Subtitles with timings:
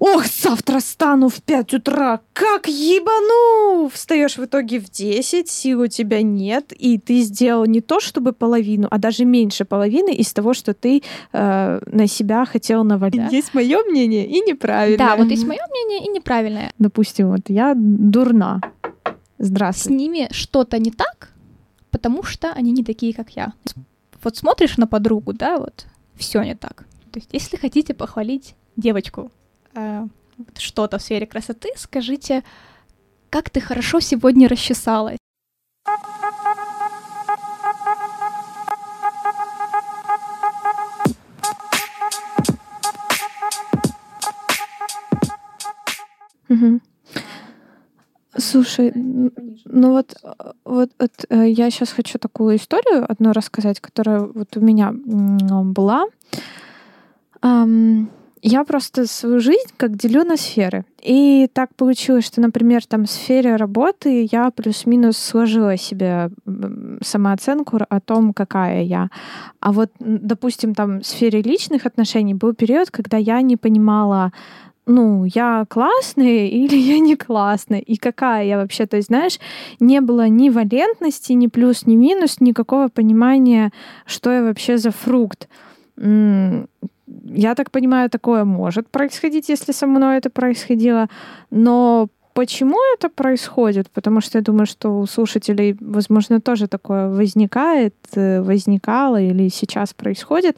[0.00, 3.90] Ох, завтра стану в 5 утра, как ебану!
[3.90, 8.32] Встаешь в итоге в 10, сил у тебя нет, и ты сделал не то чтобы
[8.32, 11.02] половину, а даже меньше половины из того, что ты
[11.32, 13.30] э, на себя хотел навалить.
[13.30, 15.06] Есть мое мнение и неправильное.
[15.06, 16.72] Да, вот есть мое мнение и неправильное.
[16.78, 18.62] Допустим, вот я дурна.
[19.36, 19.92] Здравствуй.
[19.92, 21.30] С ними что-то не так,
[21.90, 23.52] потому что они не такие, как я.
[24.22, 25.84] Вот смотришь на подругу, да, вот
[26.16, 26.86] все не так.
[27.12, 29.30] То есть, если хотите похвалить девочку,
[30.56, 32.42] что-то в сфере красоты, скажите,
[33.30, 35.18] как ты хорошо сегодня расчесалась.
[46.48, 46.80] Угу.
[48.36, 50.14] Слушай, ну вот,
[50.64, 56.06] вот, вот э, я сейчас хочу такую историю одну рассказать, которая вот у меня была.
[58.42, 60.84] Я просто свою жизнь как делю на сферы.
[61.02, 66.30] И так получилось, что, например, там в сфере работы я плюс-минус сложила себе
[67.02, 69.08] самооценку о том, какая я.
[69.60, 74.32] А вот, допустим, там в сфере личных отношений был период, когда я не понимала,
[74.86, 78.86] ну, я классная или я не классная, и какая я вообще.
[78.86, 79.38] То есть, знаешь,
[79.80, 83.70] не было ни валентности, ни плюс, ни минус, никакого понимания,
[84.06, 85.48] что я вообще за фрукт
[87.24, 91.08] я так понимаю, такое может происходить, если со мной это происходило.
[91.50, 93.90] Но почему это происходит?
[93.90, 99.94] Потому что я думаю, что у слушателей, возможно, тоже такое возникает, э, возникало или сейчас
[99.94, 100.56] происходит.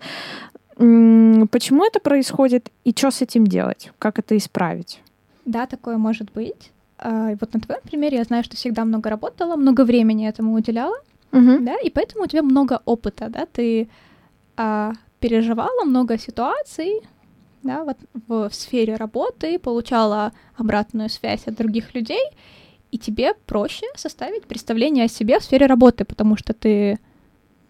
[0.76, 3.92] Почему это происходит и что с этим делать?
[3.98, 5.00] Как это исправить?
[5.44, 6.72] Да, такое может быть.
[6.98, 10.96] А, вот на твоем примере я знаю, что всегда много работала, много времени этому уделяла,
[11.32, 11.58] угу.
[11.60, 13.88] да, и поэтому у тебя много опыта, да, ты
[14.56, 17.00] а, переживала много ситуаций,
[17.62, 22.24] да, вот в, в сфере работы, получала обратную связь от других людей,
[22.90, 26.98] и тебе проще составить представление о себе в сфере работы, потому что ты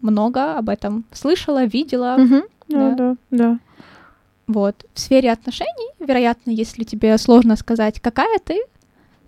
[0.01, 2.17] много об этом слышала, видела.
[2.19, 2.41] Угу.
[2.69, 3.59] Да, да, да, да.
[4.47, 4.85] Вот.
[4.93, 8.63] В сфере отношений, вероятно, если тебе сложно сказать, какая ты,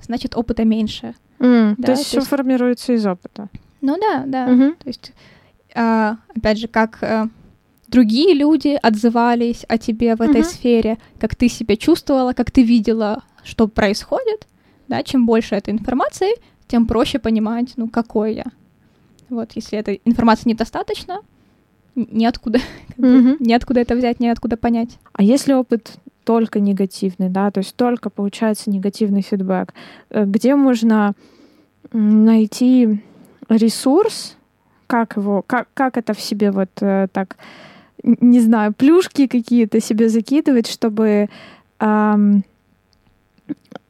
[0.02, 1.14] значит, опыта меньше.
[1.40, 1.86] Mm, да?
[1.86, 3.50] То есть все формируется из опыта.
[3.82, 4.48] Ну да, да.
[4.48, 4.76] Угу.
[4.80, 5.14] То есть,
[5.76, 7.30] а, опять же, как а,
[7.96, 10.50] другие люди отзывались о тебе в этой угу.
[10.50, 14.48] сфере, как ты себя чувствовала, как ты видела, что происходит,
[14.90, 16.34] да, чем больше этой информации,
[16.68, 18.46] тем проще понимать, ну, какой я.
[19.30, 21.22] Вот, если этой информации недостаточно,
[21.96, 22.60] неоткуда,
[22.98, 23.38] угу.
[23.40, 25.00] неоткуда это взять, неоткуда понять.
[25.14, 25.94] А если опыт
[26.26, 29.74] только негативный, да, то есть только получается негативный фидбэк,
[30.10, 31.14] э, где можно
[31.94, 33.02] найти
[33.48, 34.36] ресурс,
[34.88, 37.38] как его, как, как это в себе вот э, так
[38.06, 41.30] не знаю, плюшки какие-то себе закидывать, чтобы
[41.80, 42.44] эм,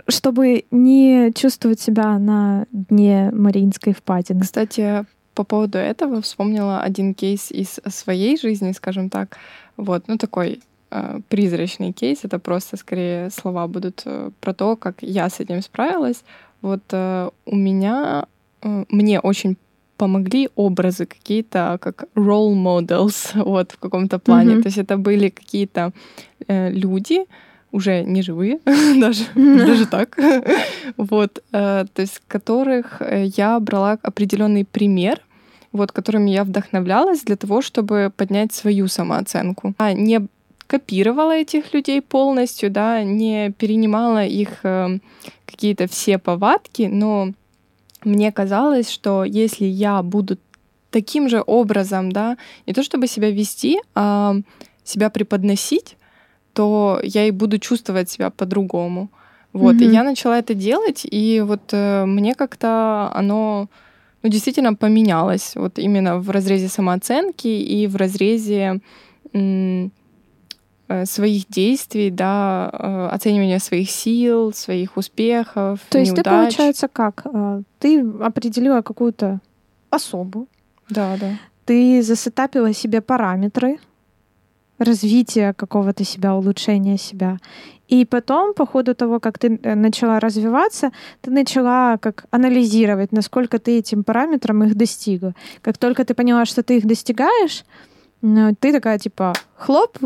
[0.08, 4.42] чтобы не чувствовать себя на дне Мариинской впадины.
[4.42, 9.38] Кстати, по поводу этого вспомнила один кейс из своей жизни, скажем так.
[9.78, 10.62] Вот, ну такой
[10.92, 12.20] э, призрачный кейс.
[12.24, 16.24] Это просто скорее слова будут э, про то, как я с этим справилась.
[16.62, 18.28] Вот э, у меня
[18.62, 19.58] э, мне очень
[19.98, 24.56] помогли образы какие-то, как role models, вот, в каком-то плане.
[24.56, 24.62] Mm-hmm.
[24.62, 25.92] То есть это были какие-то
[26.48, 27.26] э, люди,
[27.72, 28.60] уже не живые,
[29.00, 30.18] даже, даже так,
[30.98, 35.20] вот, э, то есть которых э, я брала определенный пример,
[35.74, 39.74] вот, которыми я вдохновлялась для того, чтобы поднять свою самооценку.
[39.78, 40.28] А не
[40.68, 45.00] копировала этих людей полностью, да, не перенимала их э,
[45.46, 47.34] какие-то все повадки, но
[48.06, 50.38] мне казалось, что если я буду
[50.92, 54.36] таким же образом, да, не то чтобы себя вести, а
[54.84, 55.98] себя преподносить,
[56.54, 59.10] то я и буду чувствовать себя по-другому.
[59.52, 59.90] Вот, mm-hmm.
[59.90, 63.68] и я начала это делать, и вот э, мне как-то оно
[64.22, 68.80] ну, действительно поменялось, вот именно в разрезе самооценки и в разрезе
[69.34, 69.92] м-
[71.06, 75.80] своих действий, да, э, оценивания своих сил, своих успехов.
[75.90, 77.26] То есть ты, получается, как?
[77.26, 79.40] Э, ты определила какую-то
[79.90, 80.48] особу.
[80.90, 81.32] Да, да.
[81.66, 83.80] Ты засетапила себе параметры
[84.78, 87.38] развития какого-то себя, улучшения себя.
[87.88, 93.78] И потом, по ходу того, как ты начала развиваться, ты начала как анализировать, насколько ты
[93.80, 95.34] этим параметрам их достигла.
[95.62, 97.64] Как только ты поняла, что ты их достигаешь,
[98.22, 99.98] ты такая типа хлоп,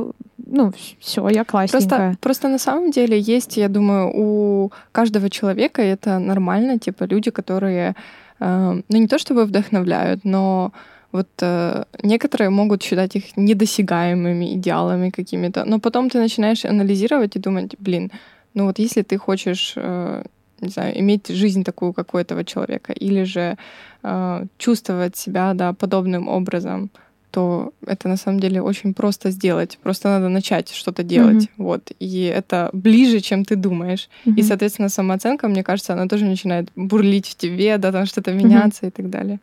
[0.52, 1.88] ну, все, я классненькая.
[1.88, 7.32] Просто, просто на самом деле есть, я думаю, у каждого человека это нормально, типа люди,
[7.32, 7.96] которые,
[8.40, 10.72] э, ну не то чтобы вдохновляют, но
[11.12, 17.40] вот э, некоторые могут считать их недосягаемыми идеалами какими-то, но потом ты начинаешь анализировать и
[17.40, 18.12] думать, блин,
[18.54, 20.24] Ну вот если ты хочешь э,
[20.62, 23.58] не знаю, иметь жизнь такую, как у этого человека, или же
[24.04, 26.90] э, чувствовать себя, да, подобным образом,
[27.32, 29.78] то это на самом деле очень просто сделать.
[29.84, 31.44] Просто надо начать что-то делать.
[31.44, 31.64] Mm-hmm.
[31.64, 31.92] Вот.
[32.00, 34.10] И это ближе, чем ты думаешь.
[34.26, 34.36] Mm-hmm.
[34.36, 38.86] И, соответственно, самооценка, мне кажется, она тоже начинает бурлить в тебе, да, там что-то меняться
[38.86, 38.90] mm-hmm.
[38.90, 39.40] и так далее.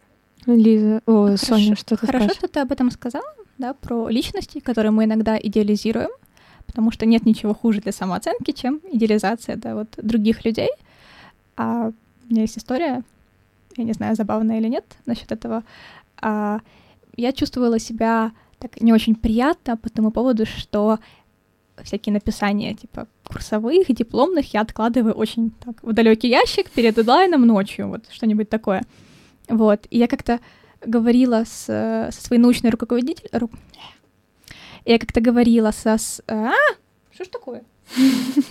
[0.47, 1.47] Лиза, о, Хорошо.
[1.47, 2.39] Соня, что ты Хорошо, скажешь?
[2.39, 3.27] что ты об этом сказала,
[3.59, 6.11] да, про личности, которые мы иногда идеализируем,
[6.67, 10.71] потому что нет ничего хуже для самооценки, чем идеализация, да, вот других людей.
[11.57, 11.91] А
[12.29, 13.03] у меня есть история,
[13.77, 15.65] я не знаю, забавная или нет насчет этого.
[16.21, 16.61] А,
[17.17, 20.99] я чувствовала себя так не очень приятно по тому поводу, что
[21.83, 27.89] всякие написания, типа, курсовых дипломных я откладываю очень так в далекий ящик перед дедлайном ночью,
[27.89, 28.83] вот что-нибудь такое.
[29.49, 29.87] Вот.
[29.91, 30.41] И я как-то
[30.85, 33.29] говорила с, со своей научной руководителем...
[33.33, 33.51] Ру...
[34.85, 35.99] Я как-то говорила со...
[35.99, 36.23] С...
[36.29, 36.53] А,
[37.13, 37.65] что ж такое?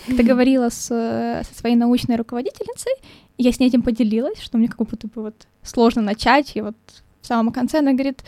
[0.06, 2.92] Как-то говорила с, со своей научной руководительницей,
[3.36, 6.62] и я с ней этим поделилась, что мне как будто бы вот сложно начать, и
[6.62, 6.76] вот
[7.26, 8.22] в самом конце она говорит,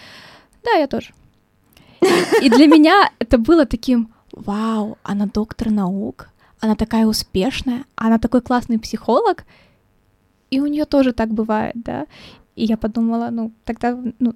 [0.65, 1.13] да, я тоже.
[2.43, 8.41] И для меня это было таким, вау, она доктор наук, она такая успешная, она такой
[8.41, 9.45] классный психолог,
[10.51, 12.07] и у нее тоже так бывает, да.
[12.57, 14.35] И я подумала, ну, тогда, ну,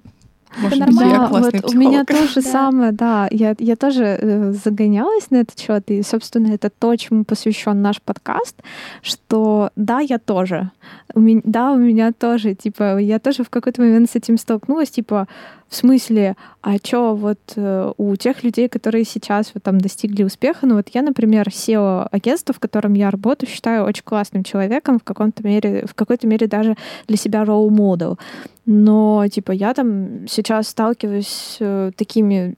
[0.57, 1.29] может это нормально.
[1.31, 3.27] Да, вот у меня то же самое, да.
[3.31, 8.01] Я, я тоже э, загонялась на этот счет, и, собственно, это то, чему посвящен наш
[8.01, 8.55] подкаст,
[9.01, 10.71] что да, я тоже.
[11.15, 14.91] У меня, да, у меня тоже, типа, я тоже в какой-то момент с этим столкнулась,
[14.91, 15.27] типа,
[15.73, 20.67] в смысле, а чё вот э, у тех людей, которые сейчас вот там достигли успеха,
[20.67, 25.03] ну вот я, например, SEO агентства, в котором я работаю, считаю очень классным человеком, в
[25.03, 26.75] каком-то мере, в какой-то мере даже
[27.07, 28.19] для себя role model.
[28.65, 32.55] Но, типа, я там сейчас сталкиваюсь с э, такими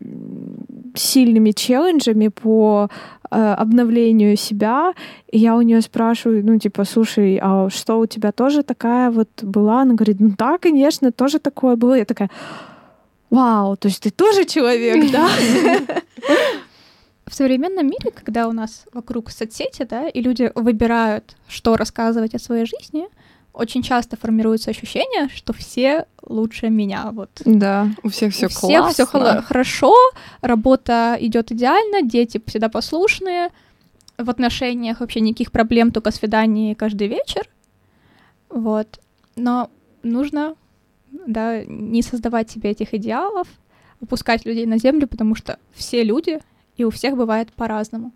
[0.95, 2.89] сильными челленджами по
[3.31, 4.93] э, обновлению себя,
[5.31, 9.29] и я у нее спрашиваю, ну, типа, слушай, а что у тебя тоже такая вот
[9.41, 9.81] была?
[9.81, 11.95] Она говорит, ну да, конечно, тоже такое было.
[11.95, 12.29] Я такая,
[13.29, 15.29] Вау, то есть ты тоже человек, да?
[17.25, 22.39] В современном мире, когда у нас вокруг соцсети, да, и люди выбирают, что рассказывать о
[22.39, 23.07] своей жизни,
[23.55, 27.11] очень часто формируется ощущение, что все лучше меня.
[27.11, 27.29] Вот.
[27.45, 28.67] Да, у всех все классно.
[28.67, 29.95] У всех все хорошо,
[30.41, 33.49] работа идет идеально, дети всегда послушные,
[34.17, 37.47] в отношениях вообще никаких проблем, только свидание каждый вечер.
[38.49, 38.99] Вот.
[39.35, 39.69] Но
[40.03, 40.55] нужно
[41.11, 43.47] да, не создавать себе этих идеалов,
[44.01, 46.39] опускать людей на землю, потому что все люди,
[46.77, 48.11] и у всех бывает по-разному.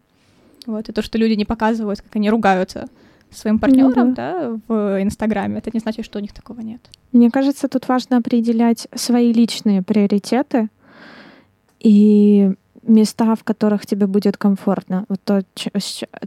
[0.66, 2.90] Вот, и то, что люди не показывают, как они ругаются
[3.32, 4.34] своим партнером, ну, да.
[4.34, 6.82] да, в Инстаграме, это не значит, что у них такого нет.
[7.12, 10.70] Мне кажется, тут важно определять свои личные приоритеты
[11.80, 12.52] и
[12.84, 15.06] места, в которых тебе будет комфортно.
[15.10, 15.44] Вот то,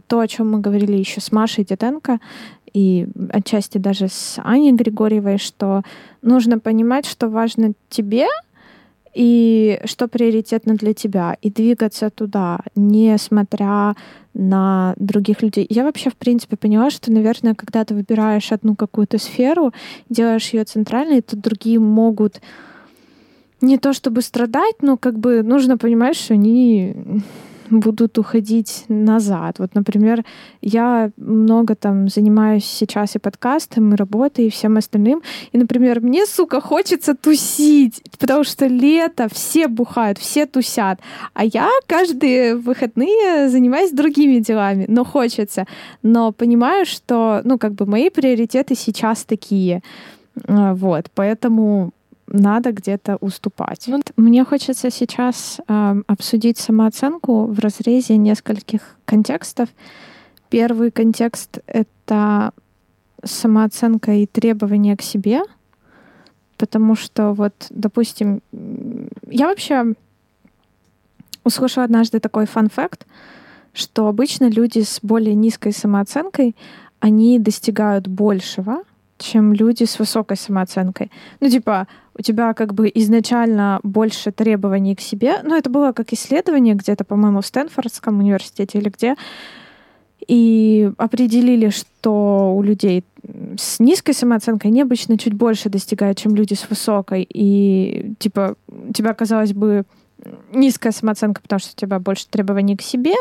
[0.07, 2.19] то о чем мы говорили еще с Машей Титенко,
[2.73, 5.83] и отчасти даже с Аней Григорьевой, что
[6.21, 8.27] нужно понимать, что важно тебе
[9.13, 13.95] и что приоритетно для тебя, и двигаться туда, несмотря
[14.33, 15.67] на других людей.
[15.69, 19.73] Я вообще, в принципе, поняла, что, наверное, когда ты выбираешь одну какую-то сферу,
[20.09, 22.41] делаешь ее центральной, то другие могут
[23.61, 26.95] не то чтобы страдать, но как бы нужно понимать, что они
[27.69, 29.59] будут уходить назад.
[29.59, 30.23] Вот, например,
[30.61, 35.21] я много там занимаюсь сейчас и подкастом, и работой, и всем остальным.
[35.51, 40.99] И, например, мне, сука, хочется тусить, потому что лето, все бухают, все тусят.
[41.33, 45.65] А я каждые выходные занимаюсь другими делами, но хочется.
[46.01, 49.81] Но понимаю, что, ну, как бы мои приоритеты сейчас такие.
[50.47, 51.91] А, вот, поэтому
[52.33, 53.87] надо где-то уступать.
[53.87, 59.69] Вот мне хочется сейчас э, обсудить самооценку в разрезе нескольких контекстов.
[60.49, 62.51] Первый контекст— это
[63.23, 65.43] самооценка и требования к себе,
[66.57, 68.41] потому что вот, допустим,
[69.29, 69.93] я вообще
[71.43, 73.05] услышала однажды такой фан-факт,
[73.73, 76.55] что обычно люди с более низкой самооценкой,
[76.99, 78.83] они достигают большего,
[79.23, 81.11] чем люди с высокой самооценкой.
[81.39, 81.87] Ну, типа,
[82.17, 85.41] у тебя как бы изначально больше требований к себе.
[85.43, 89.15] Ну, это было как исследование где-то, по-моему, в Стэнфордском университете или где.
[90.27, 93.03] И определили, что у людей
[93.57, 97.27] с низкой самооценкой они обычно чуть больше достигают, чем люди с высокой.
[97.27, 99.85] И, типа, у тебя, казалось бы,
[100.53, 103.15] низкая самооценка, потому что у тебя больше требований к себе,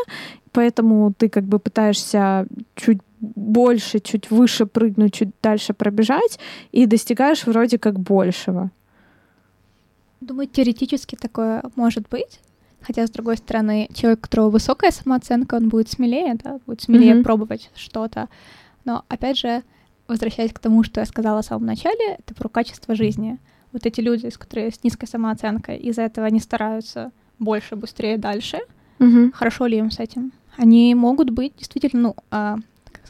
[0.52, 6.38] поэтому ты как бы пытаешься чуть больше, чуть выше прыгнуть, чуть дальше пробежать,
[6.72, 8.70] и достигаешь вроде как большего.
[10.20, 12.40] Думаю, теоретически такое может быть.
[12.80, 17.14] Хотя, с другой стороны, человек, у которого высокая самооценка, он будет смелее, да, будет смелее
[17.14, 17.22] mm-hmm.
[17.22, 18.28] пробовать что-то.
[18.84, 19.62] Но, опять же,
[20.08, 23.38] возвращаясь к тому, что я сказала в самом начале, это про качество жизни.
[23.72, 28.58] Вот эти люди, с которые с низкой самооценкой, из-за этого они стараются больше, быстрее, дальше.
[28.98, 29.32] Mm-hmm.
[29.32, 30.32] Хорошо ли им с этим?
[30.56, 32.56] Они могут быть действительно, ну, а,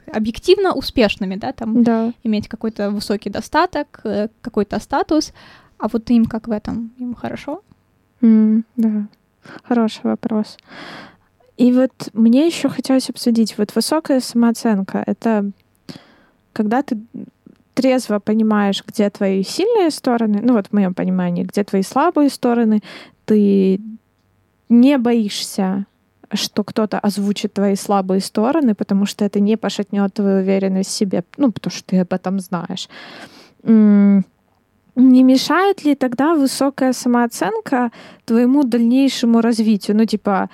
[0.06, 2.12] объективно успешными, да, там да.
[2.22, 5.32] иметь какой-то высокий достаток, э, какой-то статус,
[5.78, 6.92] а вот им как в этом?
[6.98, 7.62] Им хорошо?
[8.20, 9.08] Mm, да.
[9.64, 10.56] Хороший вопрос.
[11.56, 15.50] И вот мне еще хотелось обсудить, вот высокая самооценка— это
[16.52, 16.98] когда ты
[17.74, 22.82] трезво понимаешь, где твои сильные стороны, ну вот в моем понимании, где твои слабые стороны,
[23.24, 23.80] ты
[24.68, 25.86] не боишься,
[26.34, 31.24] что кто-то озвучит твои слабые стороны, потому что это не пошатнет твою уверенность в себе,
[31.36, 32.88] ну, потому что ты об этом знаешь.
[34.94, 37.90] Не мешает ли тогда высокая самооценка
[38.26, 39.96] твоему дальнейшему развитию?
[39.96, 40.50] Ну, типа,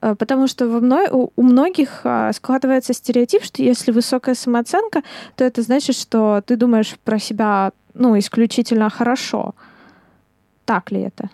[0.00, 5.02] э, потому что во мной, у, у многих а, складывается стереотип, что если высокая самооценка,
[5.36, 9.54] то это значит, что ты думаешь про себя, ну, исключительно хорошо.
[10.64, 11.28] Так ли это?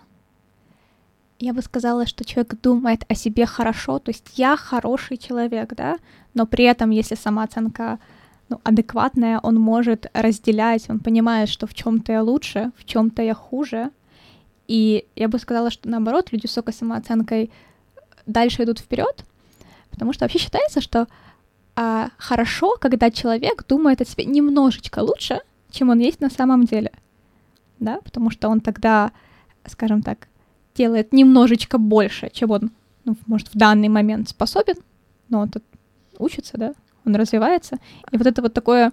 [1.41, 5.97] Я бы сказала, что человек думает о себе хорошо, то есть я хороший человек, да,
[6.35, 7.97] но при этом, если самооценка
[8.47, 13.33] ну, адекватная, он может разделять, он понимает, что в чем-то я лучше, в чем-то я
[13.33, 13.89] хуже.
[14.67, 17.49] И я бы сказала, что наоборот, люди с высокой самооценкой
[18.27, 19.25] дальше идут вперед,
[19.89, 21.07] потому что вообще считается, что
[21.75, 26.91] а, хорошо, когда человек думает о себе немножечко лучше, чем он есть на самом деле.
[27.79, 29.11] Да, потому что он тогда,
[29.65, 30.27] скажем так,
[30.81, 32.71] делает немножечко больше, чем он,
[33.05, 34.75] ну, может, в данный момент способен,
[35.29, 35.63] но он тут
[36.17, 36.73] учится, да,
[37.05, 37.75] он развивается.
[38.11, 38.91] И вот это вот такое,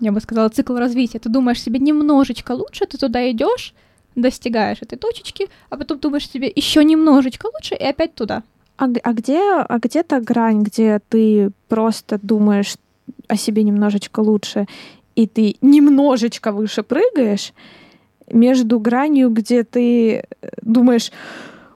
[0.00, 1.20] я бы сказала, цикл развития.
[1.20, 3.74] Ты думаешь себе немножечко лучше, ты туда идешь,
[4.16, 8.42] достигаешь этой точечки, а потом думаешь себе еще немножечко лучше и опять туда.
[8.76, 12.76] А, а где, а где та грань, где ты просто думаешь
[13.28, 14.66] о себе немножечко лучше,
[15.14, 17.52] и ты немножечко выше прыгаешь,
[18.30, 20.24] между гранью, где ты
[20.62, 21.10] думаешь,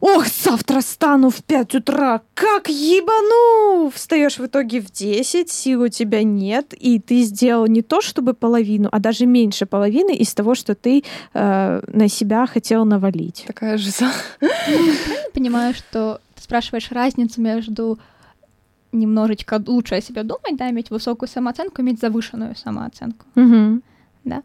[0.02, 3.88] Ох, завтра стану в 5 утра, как ебану!
[3.90, 8.34] Встаешь в итоге в 10, сил у тебя нет, и ты сделал не то чтобы
[8.34, 11.04] половину, а даже меньше половины из того, что ты
[11.34, 13.44] э, на себя хотел навалить.
[13.46, 14.10] Такая же за.
[15.34, 18.00] Понимаю, что ты спрашиваешь разницу между
[18.90, 23.24] немножечко лучше о себе думать, да, иметь высокую самооценку, иметь завышенную самооценку.
[23.36, 23.82] Угу.
[24.24, 24.42] Да.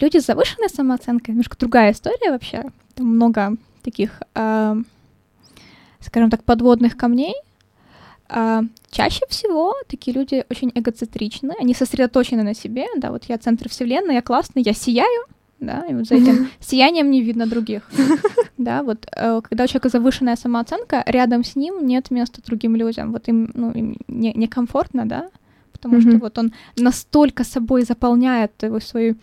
[0.00, 2.64] Люди с завышенной самооценкой, немножко другая история вообще.
[2.94, 4.76] Там много таких, э,
[6.00, 7.34] скажем так, подводных камней.
[8.28, 13.68] Э, чаще всего такие люди очень эгоцентричны, они сосредоточены на себе, да, вот я центр
[13.68, 15.24] вселенной, я классный, я сияю,
[15.60, 17.90] да, и вот за этим сиянием не видно других,
[18.58, 23.12] да, вот э, когда у человека завышенная самооценка, рядом с ним нет места другим людям,
[23.12, 25.30] вот им, ну, им не, некомфортно, да,
[25.72, 29.16] потому что вот он настолько собой заполняет его свою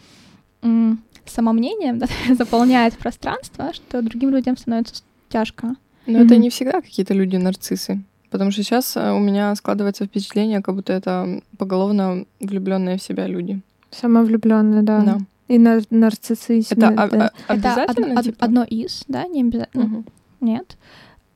[1.26, 5.76] самомнением да, заполняет пространство, что другим людям становится тяжко.
[6.06, 6.26] Но mm-hmm.
[6.26, 8.04] это не всегда какие-то люди-нарциссы.
[8.30, 13.28] Потому что сейчас э, у меня складывается впечатление, как будто это поголовно влюбленные в себя
[13.28, 13.62] люди.
[13.92, 15.02] Самовлюбленные, да.
[15.02, 15.18] Да.
[15.48, 16.74] И нар- нарциссизм.
[16.74, 17.32] Это, да.
[17.48, 18.06] а, обязательно?
[18.08, 18.46] Это од- типа?
[18.46, 19.86] одно из, да, не обязательно.
[19.86, 20.06] Угу.
[20.42, 20.78] Нет.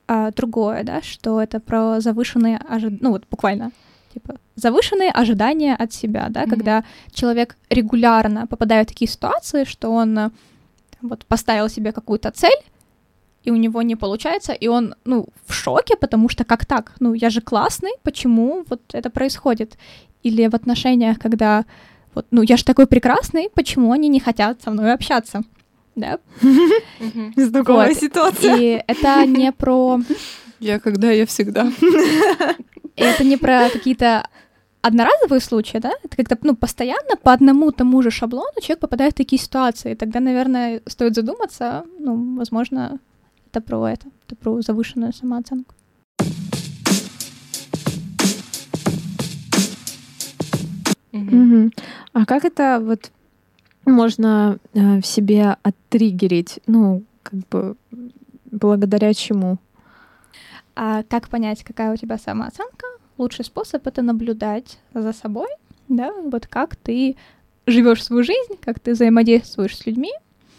[0.08, 3.70] А другое, да, что это про завышенные ожидания, ну вот буквально
[4.12, 6.50] типа завышенные ожидания от себя, да, mm-hmm.
[6.50, 10.30] когда человек регулярно попадает в такие ситуации, что он э,
[11.02, 12.62] вот поставил себе какую-то цель,
[13.42, 16.92] и у него не получается, и он, ну, в шоке, потому что как так?
[17.00, 19.78] Ну, я же классный, почему вот это происходит?
[20.22, 21.64] Или в отношениях, когда
[22.14, 25.42] вот, ну, я же такой прекрасный, почему они не хотят со мной общаться?
[25.96, 26.18] Да?
[27.36, 28.56] Знакомая ситуация.
[28.56, 30.00] И это не про...
[30.58, 31.72] Я когда, я всегда.
[32.96, 34.28] Это не про какие-то
[34.82, 35.92] одноразовые случаи, да?
[36.02, 39.94] Это как-то, ну, постоянно по одному тому же шаблону человек попадает в такие ситуации.
[39.94, 42.98] Тогда, наверное, стоит задуматься, ну, возможно,
[43.50, 45.74] это про это, это про завышенную самооценку.
[51.12, 51.70] Угу.
[52.12, 53.10] А как это вот
[53.84, 56.60] можно э, в себе оттриггерить?
[56.66, 57.76] Ну, как бы
[58.50, 59.58] благодаря чему?
[60.74, 62.86] А как понять, какая у тебя самооценка?
[63.18, 65.48] Лучший способ это наблюдать за собой,
[65.88, 67.16] да, вот как ты
[67.66, 70.12] живешь свою жизнь, как ты взаимодействуешь с людьми,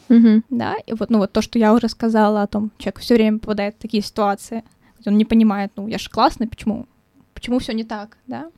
[0.09, 0.43] mm-hmm.
[0.49, 3.39] да, и вот, ну вот то, что я уже сказала о том, человек все время
[3.39, 4.63] попадает в такие ситуации,
[4.99, 6.87] где он не понимает, ну я же классный, почему,
[7.33, 8.51] почему все не так, да,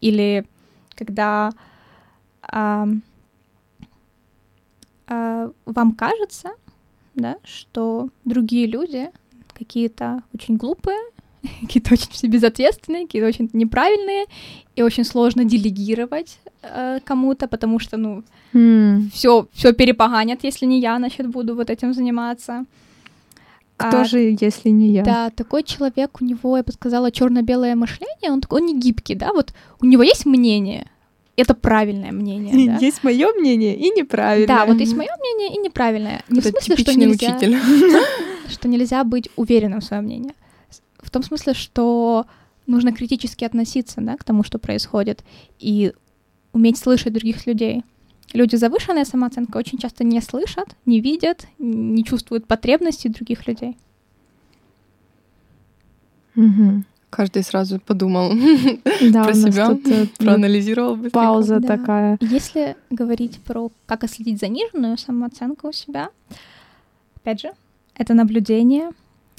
[0.00, 0.46] или
[0.94, 1.50] когда
[2.42, 2.86] а,
[5.08, 6.50] а, вам кажется,
[7.14, 9.10] да, что другие люди
[9.56, 10.98] какие-то очень глупые,
[11.60, 14.26] какие-то очень безответственные, какие-то очень неправильные,
[14.76, 18.22] и очень сложно делегировать э, кому-то, потому что, ну,
[18.52, 19.10] mm.
[19.12, 22.64] все, все перепоганят, если не я, значит, буду вот этим заниматься.
[23.76, 25.02] Кто а, же, если не я?
[25.02, 29.14] Да, такой человек, у него, я бы сказала, черно-белое мышление, он такой он не гибкий,
[29.14, 30.86] да, вот у него есть мнение,
[31.36, 32.68] это правильное мнение.
[32.68, 32.78] Да?
[32.80, 34.46] Есть мое мнение и неправильное.
[34.46, 36.22] Да, вот есть мое мнение и неправильное.
[36.30, 37.58] Не это в смысле, что нельзя, учитель.
[38.50, 40.34] что нельзя быть уверенным в своем мнении.
[40.98, 42.26] В том смысле, что
[42.66, 45.22] нужно критически относиться да, к тому, что происходит,
[45.58, 45.92] и
[46.52, 47.84] уметь слышать других людей.
[48.32, 53.76] Люди завышенная самооценка очень часто не слышат, не видят, не чувствуют потребностей других людей.
[56.34, 56.84] Угу.
[57.08, 58.32] Каждый сразу подумал
[59.10, 60.96] да, про себя, э, проанализировал.
[60.96, 61.14] Быстренько.
[61.14, 61.68] Пауза да.
[61.68, 62.18] такая.
[62.20, 66.10] Если говорить про как оследить заниженную самооценку у себя,
[67.16, 67.52] опять же,
[67.96, 68.90] это наблюдение.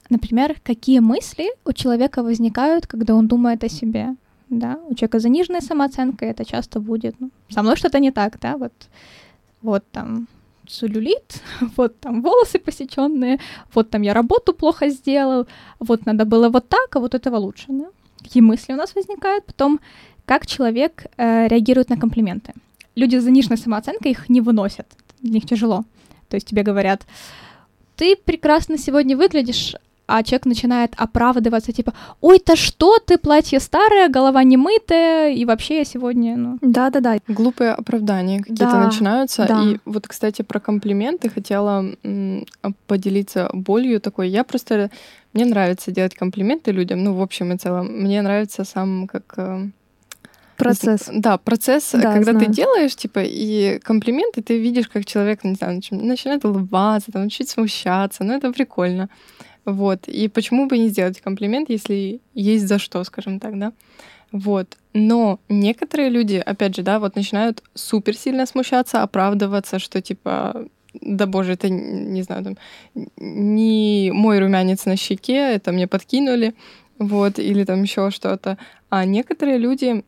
[0.10, 4.16] Например, какие мысли у человека возникают, когда он думает о себе
[4.50, 8.58] да, у человека заниженная самооценка, это часто будет, ну, со мной что-то не так, да,
[8.58, 8.72] вот,
[9.62, 10.28] вот там
[10.68, 11.42] целлюлит,
[11.78, 13.40] вот там волосы посеченные,
[13.74, 15.48] вот там я работу плохо сделал,
[15.80, 17.86] вот надо было вот так, а вот этого лучше, да?
[18.24, 19.80] Какие мысли у нас возникают, потом
[20.26, 22.54] как человек э, реагирует на комплименты.
[22.96, 24.88] Люди с заниженной самооценкой их не выносят,
[25.22, 25.86] для них тяжело.
[26.28, 27.06] То есть тебе говорят,
[27.98, 29.75] ты прекрасно сегодня выглядишь,
[30.08, 35.80] а человек начинает оправдываться, типа, ой-то что ты, платье старое, голова не мытая, и вообще
[35.80, 36.58] я сегодня, ну...
[36.62, 37.18] Да-да-да.
[37.27, 39.46] Глупые оправдания какие-то да, начинаются.
[39.48, 39.63] Да.
[39.63, 42.46] И вот, кстати, про комплименты хотела м-
[42.88, 44.30] поделиться болью такой.
[44.30, 44.89] Я просто...
[45.34, 47.88] Мне нравится делать комплименты людям, ну, в общем и целом.
[47.88, 49.68] Мне нравится сам как э,
[50.58, 51.10] Процесс.
[51.14, 52.46] Да, процесс, да, когда знаю.
[52.46, 57.50] ты делаешь, типа, и комплименты, ты видишь, как человек, не знаю, начинает улыбаться, там, чуть
[57.50, 59.10] смущаться, ну, это прикольно.
[59.66, 60.08] Вот.
[60.08, 63.74] И почему бы не сделать комплимент, если есть за что, скажем так, да?
[64.32, 64.78] Вот.
[64.94, 70.67] Но некоторые люди, опять же, да, вот начинают супер сильно смущаться, оправдываться, что типа
[71.02, 72.58] да боже, это, не знаю, там,
[73.17, 76.56] не мой румянец на щеке, это мне подкинули,
[76.98, 78.58] вот, или там еще что-то.
[78.89, 80.04] А некоторые люди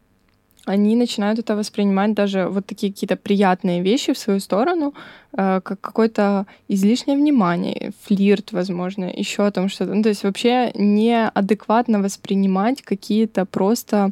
[0.70, 4.94] они начинают это воспринимать даже вот такие какие-то приятные вещи в свою сторону,
[5.34, 9.96] э, как какое-то излишнее внимание, флирт, возможно, еще о том что-то.
[9.96, 14.12] Ну, то есть вообще неадекватно воспринимать какие-то просто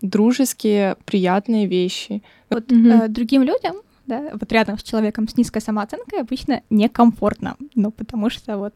[0.00, 2.22] дружеские, приятные вещи.
[2.48, 3.04] Вот mm-hmm.
[3.04, 8.30] э, другим людям да, вот рядом с человеком с низкой самооценкой обычно некомфортно, ну, потому
[8.30, 8.74] что вот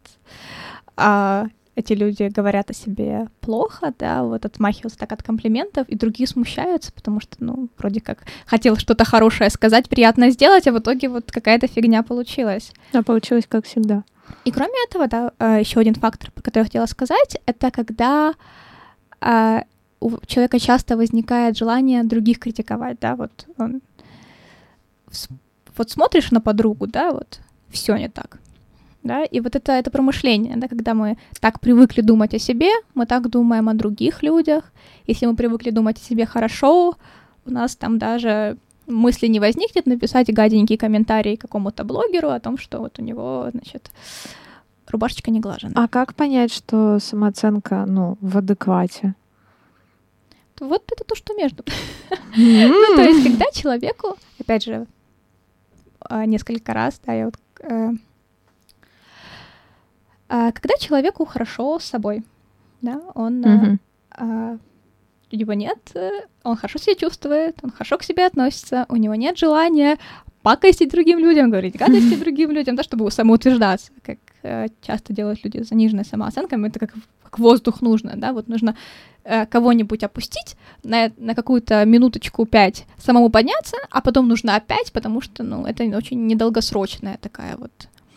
[0.96, 6.26] а, эти люди говорят о себе плохо, да, вот отмахиваются так от комплиментов, и другие
[6.26, 11.08] смущаются, потому что, ну, вроде как хотел что-то хорошее сказать, приятно сделать, а в итоге
[11.08, 12.72] вот какая-то фигня получилась.
[12.92, 14.04] Да, получилось как всегда.
[14.44, 18.34] И кроме этого, да, э, еще один фактор, про который я хотела сказать, это когда
[19.20, 19.64] а,
[20.00, 23.80] у человека часто возникает желание других критиковать, да, вот он
[25.76, 28.38] вот смотришь на подругу, да, вот все не так
[29.04, 33.06] да, и вот это, это промышление, да, когда мы так привыкли думать о себе, мы
[33.06, 34.72] так думаем о других людях,
[35.06, 36.96] если мы привыкли думать о себе хорошо,
[37.46, 42.78] у нас там даже мысли не возникнет написать гаденький комментарий какому-то блогеру о том, что
[42.78, 43.90] вот у него, значит,
[44.88, 45.72] рубашечка не глажена.
[45.76, 49.14] А как понять, что самооценка, ну, в адеквате?
[50.60, 51.64] Вот это то, что между.
[52.36, 54.86] Ну, то есть, когда человеку, опять же,
[56.00, 57.90] а, несколько раз, да, я вот э,
[60.34, 62.24] а, когда человеку хорошо с собой,
[62.82, 63.78] да, он mm-hmm.
[64.10, 64.58] а,
[65.32, 66.10] у него нет, э,
[66.42, 69.96] он хорошо себя чувствует, он хорошо к себе относится, у него нет желания
[70.42, 75.62] пакостить другим людям, говорить гадости другим людям, да, чтобы самоутверждаться, как э, часто делают люди
[75.62, 78.76] с заниженной самооценкой, это как, как воздух нужно, да, вот нужно
[79.22, 85.20] э, кого-нибудь опустить на, на какую-то минуточку пять, самому подняться, а потом нужно опять, потому
[85.20, 87.70] что, ну, это очень недолгосрочная такая вот...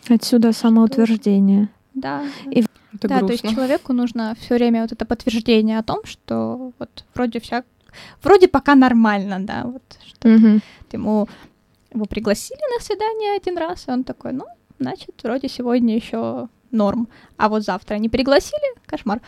[0.08, 1.68] Отсюда самоутверждение.
[2.00, 2.24] Да.
[2.50, 3.26] И это да, грустно.
[3.26, 7.64] то есть человеку нужно все время вот это подтверждение о том, что вот вроде вся,
[8.22, 10.60] вроде пока нормально, да, вот что угу.
[10.92, 11.28] ему
[11.92, 14.44] его пригласили на свидание один раз, и он такой, ну,
[14.78, 19.20] значит, вроде сегодня еще норм, а вот завтра не пригласили, кошмар,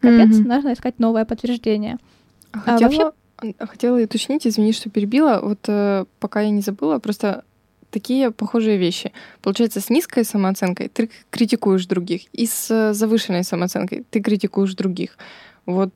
[0.00, 0.48] капец, угу.
[0.48, 1.98] нужно искать новое подтверждение.
[2.52, 3.54] Хотела, а вообще...
[3.58, 7.44] хотела уточнить, извини, что перебила, вот э, пока я не забыла, просто
[7.90, 9.12] такие похожие вещи.
[9.42, 15.18] Получается, с низкой самооценкой ты критикуешь других, и с э, завышенной самооценкой ты критикуешь других.
[15.66, 15.92] Вот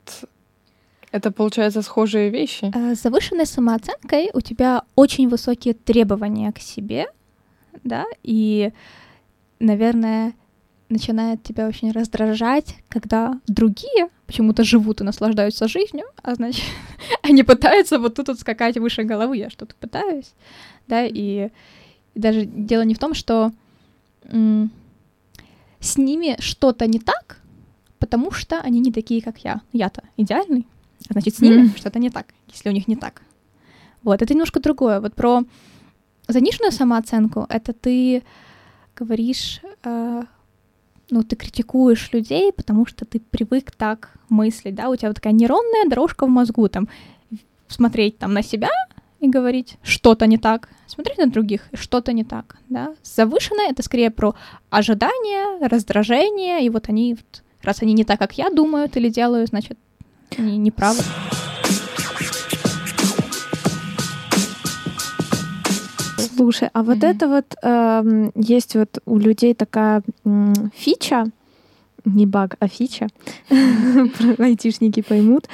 [1.11, 2.71] это, получается, схожие вещи.
[2.73, 7.07] Э, с завышенной самооценкой у тебя очень высокие требования к себе,
[7.83, 8.71] да, и,
[9.59, 10.33] наверное,
[10.91, 16.63] начинает тебя очень раздражать, когда другие почему-то живут и наслаждаются жизнью, а значит,
[17.23, 20.31] они пытаются вот тут вот скакать выше головы, я что-то пытаюсь,
[20.87, 21.49] да, и,
[22.13, 23.51] и даже дело не в том, что
[24.23, 27.41] с ними что-то не так,
[27.99, 29.61] потому что они не такие, как я.
[29.73, 30.67] Я-то идеальный,
[31.09, 31.77] а значит, с ними mm.
[31.77, 33.21] что-то не так, если у них не так.
[34.03, 34.99] Вот, это немножко другое.
[34.99, 35.43] Вот про
[36.27, 38.23] заниженную самооценку, это ты
[38.95, 40.23] говоришь э,
[41.11, 45.33] ну, ты критикуешь людей, потому что ты привык так мыслить, да, у тебя вот такая
[45.33, 46.87] нейронная дорожка в мозгу, там,
[47.67, 48.69] смотреть там на себя
[49.21, 52.93] и говорить, что-то не так, смотреть на других, что-то не так, да.
[53.03, 54.33] Завышенное— это скорее про
[54.69, 59.45] ожидание, раздражение, и вот они, вот, раз они не так, как я думаю или делаю,
[59.45, 59.77] значит,
[60.37, 61.03] они не правы.
[66.35, 67.15] Слушай, а вот mm-hmm.
[67.15, 71.25] это вот э, есть вот у людей такая э, фича,
[72.03, 73.07] не баг, а фича,
[74.39, 75.47] айтишники поймут.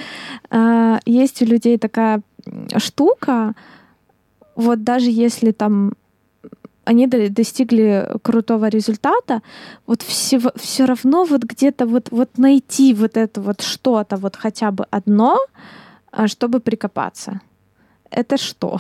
[0.50, 2.22] Э, есть у людей такая
[2.78, 3.56] штука,
[4.56, 5.94] вот даже если там
[6.88, 9.42] они достигли крутого результата,
[9.86, 14.72] вот все, все равно вот где-то вот, вот найти вот это вот что-то, вот хотя
[14.72, 15.38] бы одно,
[16.12, 17.42] а, чтобы прикопаться.
[18.10, 18.80] Это что?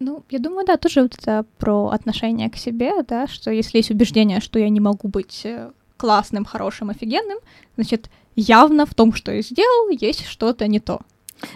[0.00, 3.90] Ну, я думаю, да, тоже вот это про отношение к себе, да, что если есть
[3.90, 7.38] убеждение, что я не могу быть э, классным, хорошим, офигенным,
[7.76, 11.00] значит, явно в том, что я сделал, есть что-то не то.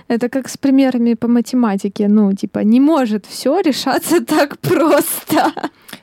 [0.09, 2.09] Это как с примерами по математике.
[2.09, 5.53] Ну, типа, не может все решаться так просто.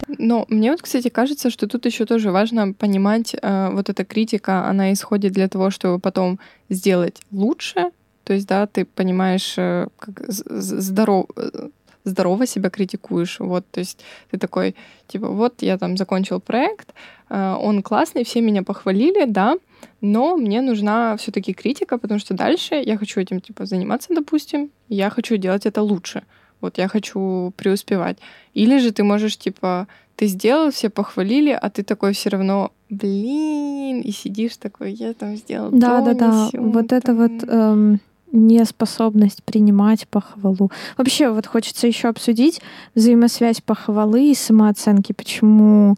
[0.07, 4.67] Но мне вот, кстати, кажется, что тут еще тоже важно понимать, э, вот эта критика,
[4.67, 7.91] она исходит для того, чтобы потом сделать лучше.
[8.23, 11.69] То есть, да, ты понимаешь, э, как здоров, э,
[12.05, 13.39] здорово себя критикуешь.
[13.39, 14.75] Вот, то есть ты такой,
[15.07, 16.93] типа, вот я там закончил проект,
[17.29, 19.57] э, он классный, все меня похвалили, да,
[20.01, 25.09] но мне нужна все-таки критика, потому что дальше я хочу этим типа заниматься, допустим, я
[25.09, 26.23] хочу делать это лучше.
[26.61, 28.17] Вот я хочу преуспевать.
[28.53, 34.01] Или же ты можешь типа ты сделал, все похвалили, а ты такой все равно, блин,
[34.01, 35.71] и сидишь такой, я там сделал.
[35.71, 36.49] Да, да, да.
[36.53, 37.99] Вот это вот эм,
[38.35, 40.71] неспособность принимать похвалу.
[40.97, 42.61] Вообще, вот хочется еще обсудить
[42.93, 45.13] взаимосвязь похвалы и самооценки.
[45.13, 45.95] Почему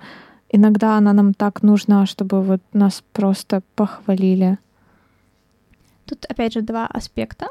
[0.50, 4.58] иногда она нам так нужна, чтобы вот нас просто похвалили?
[6.06, 7.48] Тут, опять же, два аспекта.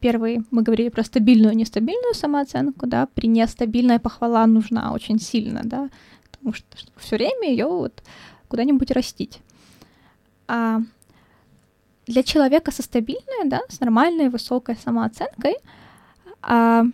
[0.00, 5.62] Первый, мы говорили про стабильную и нестабильную самооценку, да, при нестабильной похвала нужна очень сильно,
[5.64, 5.88] да,
[6.30, 6.66] потому что
[6.98, 8.02] все время ее вот
[8.48, 9.40] куда-нибудь растить.
[10.46, 10.80] А
[12.08, 15.56] для человека со стабильной, да, с нормальной высокой самооценкой,
[16.42, 16.84] а,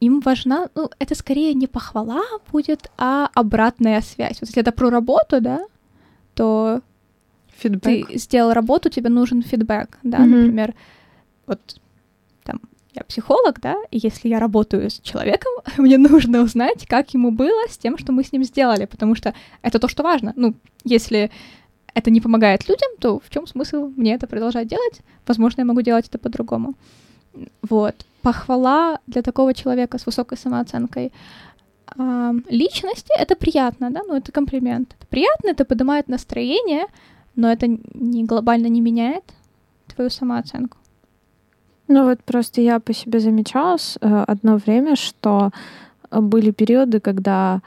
[0.00, 4.40] им важна, ну, это скорее не похвала будет, а обратная связь.
[4.40, 5.60] Вот если это про работу, да,
[6.34, 6.82] то
[7.56, 8.08] фидбэк.
[8.08, 10.26] ты сделал работу, тебе нужен фидбэк, да, mm-hmm.
[10.26, 10.74] например,
[11.46, 11.80] вот
[12.42, 12.60] там
[12.94, 17.68] я психолог, да, и если я работаю с человеком, мне нужно узнать, как ему было
[17.70, 20.32] с тем, что мы с ним сделали, потому что это то, что важно.
[20.36, 21.30] Ну, если
[21.96, 25.00] это не помогает людям, то в чем смысл мне это продолжать делать?
[25.26, 26.74] Возможно, я могу делать это по-другому.
[27.62, 27.94] Вот.
[28.20, 31.10] Похвала для такого человека с высокой самооценкой
[31.98, 34.94] э, личности— это приятно, да, ну это комплимент.
[34.98, 36.84] Это приятно, это поднимает настроение,
[37.34, 39.24] но это не глобально не меняет
[39.94, 40.76] твою самооценку.
[41.88, 45.50] Ну вот просто я по себе замечала э, одно время, что
[46.10, 47.62] были периоды, когда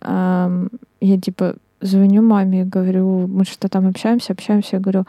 [0.00, 0.68] э,
[1.00, 5.04] я типа звоню маме и говорю, мы что там общаемся, общаемся, я говорю,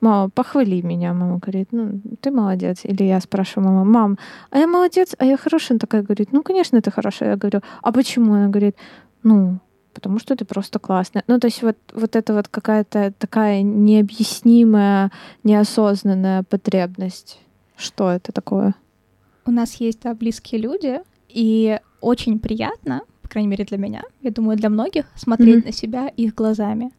[0.00, 1.12] мама, похвали меня.
[1.12, 2.80] Мама говорит, ну, ты молодец.
[2.84, 4.18] Или я спрашиваю мама, мам,
[4.50, 5.76] а я молодец, а я хорошая?
[5.76, 7.30] Она такая говорит, ну, конечно, ты хорошая.
[7.30, 8.34] Я говорю, а почему?
[8.34, 8.76] Она говорит,
[9.22, 9.58] ну,
[9.94, 11.24] потому что ты просто классная.
[11.26, 15.10] Ну, то есть вот, вот это вот какая-то такая необъяснимая,
[15.44, 17.38] неосознанная потребность.
[17.76, 18.74] Что это такое?
[19.46, 24.56] У нас есть да, близкие люди, и очень приятно, крайней мере для меня, я думаю,
[24.56, 25.66] для многих, смотреть mm-hmm.
[25.66, 26.92] на себя их глазами.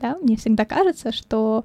[0.00, 1.64] Да, мне всегда кажется, что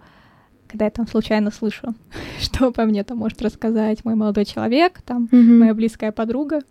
[0.68, 1.96] когда я там случайно слышу,
[2.40, 5.60] что по мне там может рассказать мой молодой человек, там mm-hmm.
[5.60, 6.62] моя близкая подруга,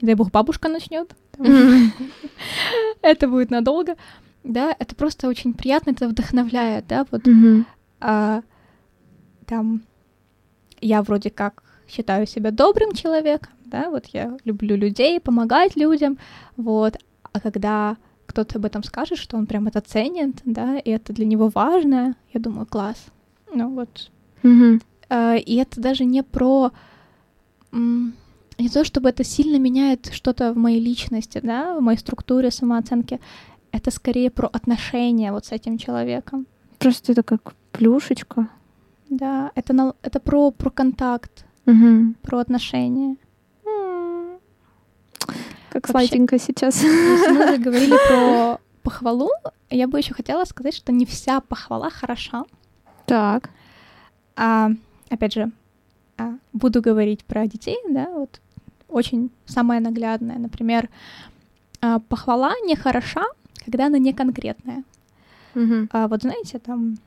[0.00, 1.90] не дай бог бабушка начнет, mm-hmm.
[3.02, 3.96] это будет надолго,
[4.44, 7.64] да, это просто очень приятно, это вдохновляет, да, вот mm-hmm.
[8.00, 8.42] а,
[9.46, 9.82] там
[10.80, 16.18] я вроде как считаю себя добрым человеком, да, вот я люблю людей, помогать людям,
[16.56, 16.96] вот,
[17.32, 21.26] а когда кто-то об этом скажет, что он прям это ценит, да, и это для
[21.26, 23.06] него важно, я думаю, класс,
[23.52, 24.10] ну вот.
[24.42, 25.40] Mm-hmm.
[25.40, 26.72] И это даже не про
[28.58, 33.20] не то, чтобы это сильно меняет что-то в моей личности, да, в моей структуре самооценки.
[33.70, 36.46] это скорее про отношения вот с этим человеком.
[36.78, 38.48] Просто это как плюшечка.
[39.10, 42.14] Да, это, на, это про, про контакт, угу.
[42.22, 43.16] про отношения.
[45.70, 46.82] Как Вообще, сладенько сейчас.
[46.82, 49.30] Если мы заговорили про похвалу,
[49.70, 52.44] я бы еще хотела сказать, что не вся похвала хороша.
[53.06, 53.50] Так.
[54.36, 54.70] А,
[55.10, 55.50] опять же,
[56.16, 58.40] а, буду говорить про детей, да, вот
[58.88, 60.38] очень самое наглядное.
[60.38, 60.88] Например,
[61.80, 63.24] а, похвала не хороша,
[63.64, 64.84] когда она не конкретная.
[65.54, 65.88] Угу.
[65.92, 66.98] А, вот знаете, там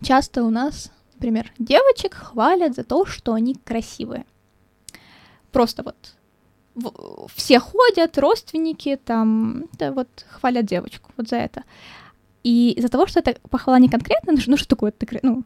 [0.00, 4.24] часто у нас, например, девочек хвалят за то, что они красивые.
[5.52, 6.14] Просто вот
[7.34, 11.64] все ходят, родственники там, да, вот хвалят девочку вот за это.
[12.42, 15.44] И из-за того, что это похвала не конкретно, ну, ну что такое, ну,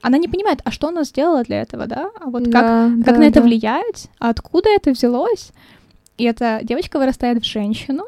[0.00, 2.10] она не понимает, а что она сделала для этого, да?
[2.20, 3.42] А вот как, да, как да, на это да.
[3.42, 5.52] влияет, а откуда это взялось.
[6.18, 8.04] И эта девочка вырастает в женщину,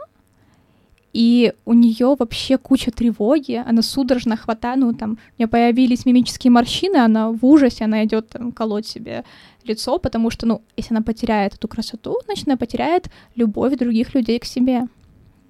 [1.14, 6.50] и у нее вообще куча тревоги, она судорожно хватает, ну там, у нее появились мимические
[6.50, 9.24] морщины, она в ужасе, она идет там колоть себе
[9.62, 14.40] лицо, потому что, ну, если она потеряет эту красоту, значит, она потеряет любовь других людей
[14.40, 14.88] к себе,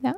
[0.02, 0.16] да?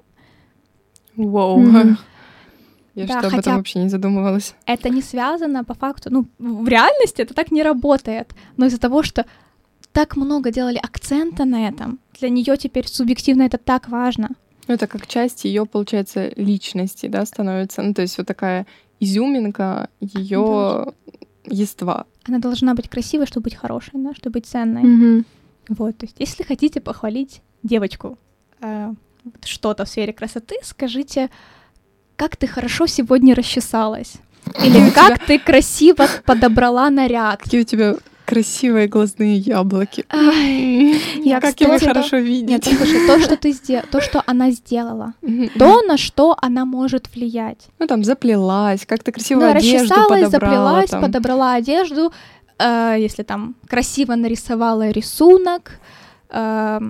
[1.14, 1.62] Вау.
[1.62, 1.96] Mm-hmm.
[2.96, 4.56] Я да, что об этом вообще не задумывалась.
[4.66, 9.04] Это не связано по факту, ну, в реальности это так не работает, но из-за того,
[9.04, 9.24] что
[9.92, 14.30] так много делали акцента на этом, для нее теперь субъективно это так важно.
[14.68, 17.82] Ну, это как часть ее, получается, личности, да, становится.
[17.82, 18.66] Ну, то есть вот такая
[19.00, 20.92] изюминка ее
[21.44, 22.06] ества.
[22.24, 24.82] Она должна быть красивой, чтобы быть хорошей, да, чтобы быть ценной.
[24.82, 25.24] Mm-hmm.
[25.68, 28.18] Вот, то есть если хотите похвалить девочку
[28.60, 28.92] э,
[29.44, 31.30] что-то в сфере красоты, скажите,
[32.16, 34.14] как ты хорошо сегодня расчесалась.
[34.64, 37.42] Или как ты красиво подобрала наряд.
[37.42, 40.04] Какие у тебя красивые глазные яблоки.
[41.24, 42.48] Я, как его хорошо видеть.
[42.48, 45.14] Нет, слушай, то, что ты сделала, то, что она сделала,
[45.58, 47.68] то, на что она может влиять.
[47.78, 50.28] Ну, там, заплелась, как то красиво да, одежду подобрала.
[50.28, 52.12] заплелась, подобрала одежду,
[52.58, 55.78] э, если там красиво нарисовала рисунок,
[56.30, 56.80] э,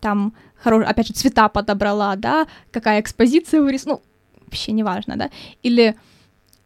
[0.00, 4.00] там, хорош, опять же, цвета подобрала, да, какая экспозиция вырисовала,
[4.34, 5.30] ну, вообще неважно, да,
[5.62, 5.96] или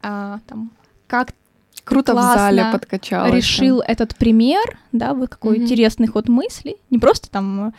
[0.03, 0.73] э, там,
[1.07, 1.33] как
[1.89, 3.35] круто в зале подкачалась.
[3.35, 3.91] решил там.
[3.91, 5.63] этот пример, да, вот какой mm-hmm.
[5.63, 7.75] интересный ход мысли, не просто там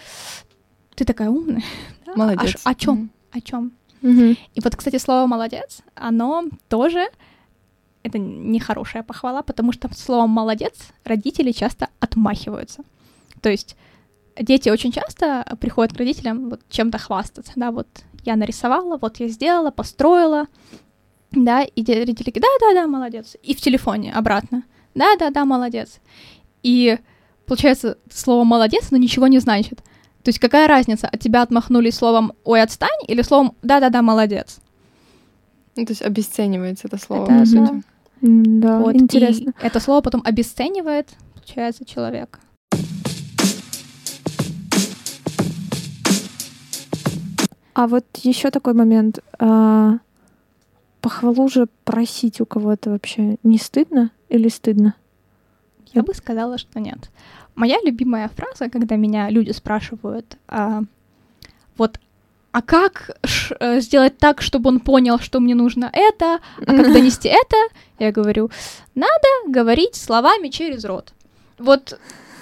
[0.95, 1.63] ты такая умная,
[2.05, 2.13] да?
[2.15, 2.61] молодец.
[2.63, 2.95] А, о чем?
[2.97, 3.37] Mm-hmm.
[3.37, 3.71] О чем?
[4.01, 4.37] Mm-hmm.
[4.55, 7.07] И вот, кстати, слово молодец, оно тоже
[8.03, 12.83] это нехорошая похвала, потому что словом молодец родители часто отмахиваются.
[13.41, 13.75] То есть
[14.39, 17.87] дети очень часто приходят к родителям вот чем-то хвастаться, да, вот
[18.25, 20.47] я нарисовала, вот я сделала, построила,
[21.31, 24.63] да, и родители да-да-да, молодец, и в телефоне обратно,
[24.95, 25.99] да-да-да, молодец.
[26.63, 26.97] И
[27.45, 29.79] получается, слово «молодец», но ничего не значит.
[30.23, 34.59] То есть какая разница, от тебя отмахнулись словом «ой, отстань» или словом «да-да-да, молодец»?
[35.75, 37.83] Ну, то есть обесценивается это слово, это, по сути.
[38.21, 39.53] Да, вот, интересно.
[39.61, 42.39] И это слово потом обесценивает, получается, человека.
[47.73, 49.19] А вот еще такой момент.
[49.39, 49.99] А,
[51.01, 54.95] похвалу же просить у кого-то вообще не стыдно или стыдно?
[55.93, 57.09] Я бы сказала, что нет.
[57.55, 60.81] Моя любимая фраза, когда меня люди спрашивают, а,
[61.77, 61.99] вот,
[62.51, 63.11] а как
[63.59, 67.57] э, сделать так, чтобы он понял, что мне нужно это, а как донести это,
[67.97, 68.49] я говорю,
[68.95, 71.13] надо говорить словами через рот.
[71.57, 71.99] Вот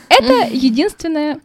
[0.10, 1.40] это единственное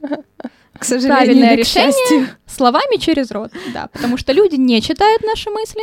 [0.78, 5.82] к сожалению, правильное решение словами через рот, да, потому что люди не читают наши мысли,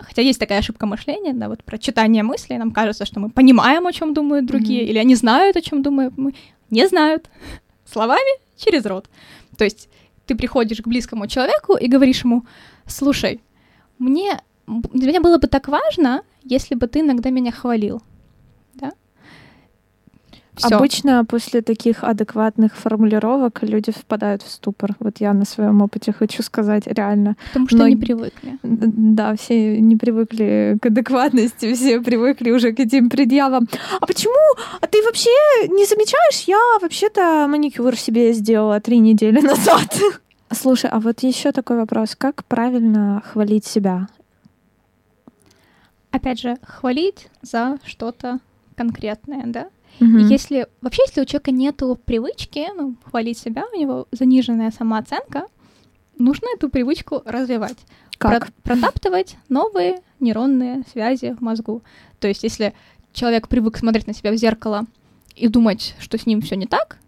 [0.00, 2.58] Хотя есть такая ошибка мышления, да, вот про читание мыслей.
[2.58, 4.90] Нам кажется, что мы понимаем, о чем думают другие, mm-hmm.
[4.90, 6.34] или они знают, о чем думаем мы.
[6.70, 7.28] Не знают.
[7.84, 9.08] Словами через рот.
[9.56, 9.88] То есть
[10.26, 12.44] ты приходишь к близкому человеку и говоришь ему,
[12.86, 13.40] слушай,
[13.98, 18.02] мне для меня было бы так важно, если бы ты иногда меня хвалил.
[20.60, 20.76] Всё.
[20.76, 24.94] Обычно после таких адекватных формулировок люди впадают в ступор.
[24.98, 27.36] Вот я на своем опыте хочу сказать реально.
[27.48, 27.88] Потому что Но...
[27.88, 28.58] не привыкли.
[28.62, 33.68] Да, все не привыкли к адекватности, все привыкли уже к этим предъявам.
[34.00, 34.34] А почему?
[34.80, 35.30] А ты вообще
[35.68, 36.44] не замечаешь?
[36.46, 39.98] Я вообще-то маникюр себе сделала три недели назад.
[40.52, 42.16] Слушай, а вот еще такой вопрос.
[42.16, 44.08] Как правильно хвалить себя?
[46.10, 48.40] Опять же, хвалить за что-то
[48.74, 49.68] конкретное, да?
[50.00, 50.18] Угу.
[50.18, 55.46] И если вообще, если у человека нету привычки ну, хвалить себя, у него заниженная самооценка,
[56.18, 57.76] нужно эту привычку развивать.
[58.18, 58.46] Как?
[58.62, 61.82] Про- протаптывать новые нейронные связи в мозгу.
[62.18, 62.74] То есть, если
[63.12, 64.86] человек привык смотреть на себя в зеркало
[65.34, 66.98] и думать, что с ним все не так,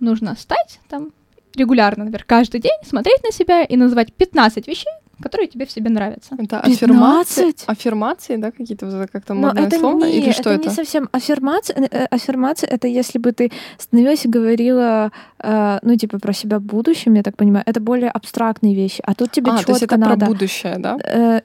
[0.00, 1.12] нужно встать там
[1.54, 4.92] регулярно, например, каждый день, смотреть на себя и называть 15 вещей,
[5.22, 6.34] которые тебе в себе нравятся.
[6.38, 10.04] Это аффирмации, аффирмации, да, какие-то как-то модное это слово?
[10.04, 10.60] Не, Или что это?
[10.60, 11.76] это не совсем аффирмация.
[11.76, 16.58] Э, э, аффирмация— это если бы ты становилась и говорила, э, ну, типа, про себя
[16.58, 17.64] в будущем, я так понимаю.
[17.66, 19.02] Это более абстрактные вещи.
[19.04, 20.16] А тут тебе а, четко то есть это надо.
[20.16, 20.98] про будущее, да?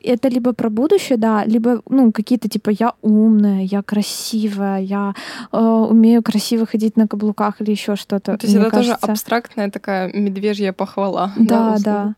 [0.04, 5.14] Это либо про будущее, да, либо, ну, какие-то, типа, я умная, я красивая, я
[5.52, 8.38] э, умею красиво ходить на каблуках или еще что-то.
[8.38, 8.98] То есть это кажется.
[9.00, 11.32] тоже абстрактная такая медвежья похвала.
[11.38, 11.84] Да, да.
[11.84, 12.16] да.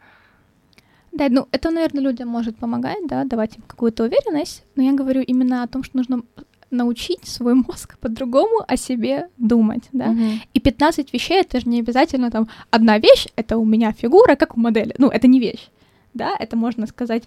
[1.12, 5.22] Да, ну это, наверное, людям может помогать, да, давать им какую-то уверенность, но я говорю
[5.22, 6.22] именно о том, что нужно
[6.70, 10.12] научить свой мозг по-другому о себе думать, да.
[10.12, 10.24] Угу.
[10.54, 14.58] И 15 вещей это же не обязательно там одна вещь, это у меня фигура, как
[14.58, 14.96] у модели.
[14.98, 15.70] Ну, это не вещь,
[16.14, 17.24] да, это можно сказать,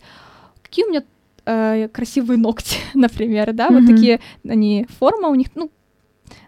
[0.62, 1.05] какие у меня
[1.44, 3.75] э, красивые ногти, например, да, угу.
[3.75, 5.70] вот такие они форма у них, ну,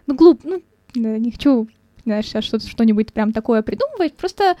[0.07, 0.61] ну глуп, ну
[0.95, 1.67] не хочу,
[2.03, 4.55] знаешь, сейчас что-то что-нибудь прям такое придумывать, просто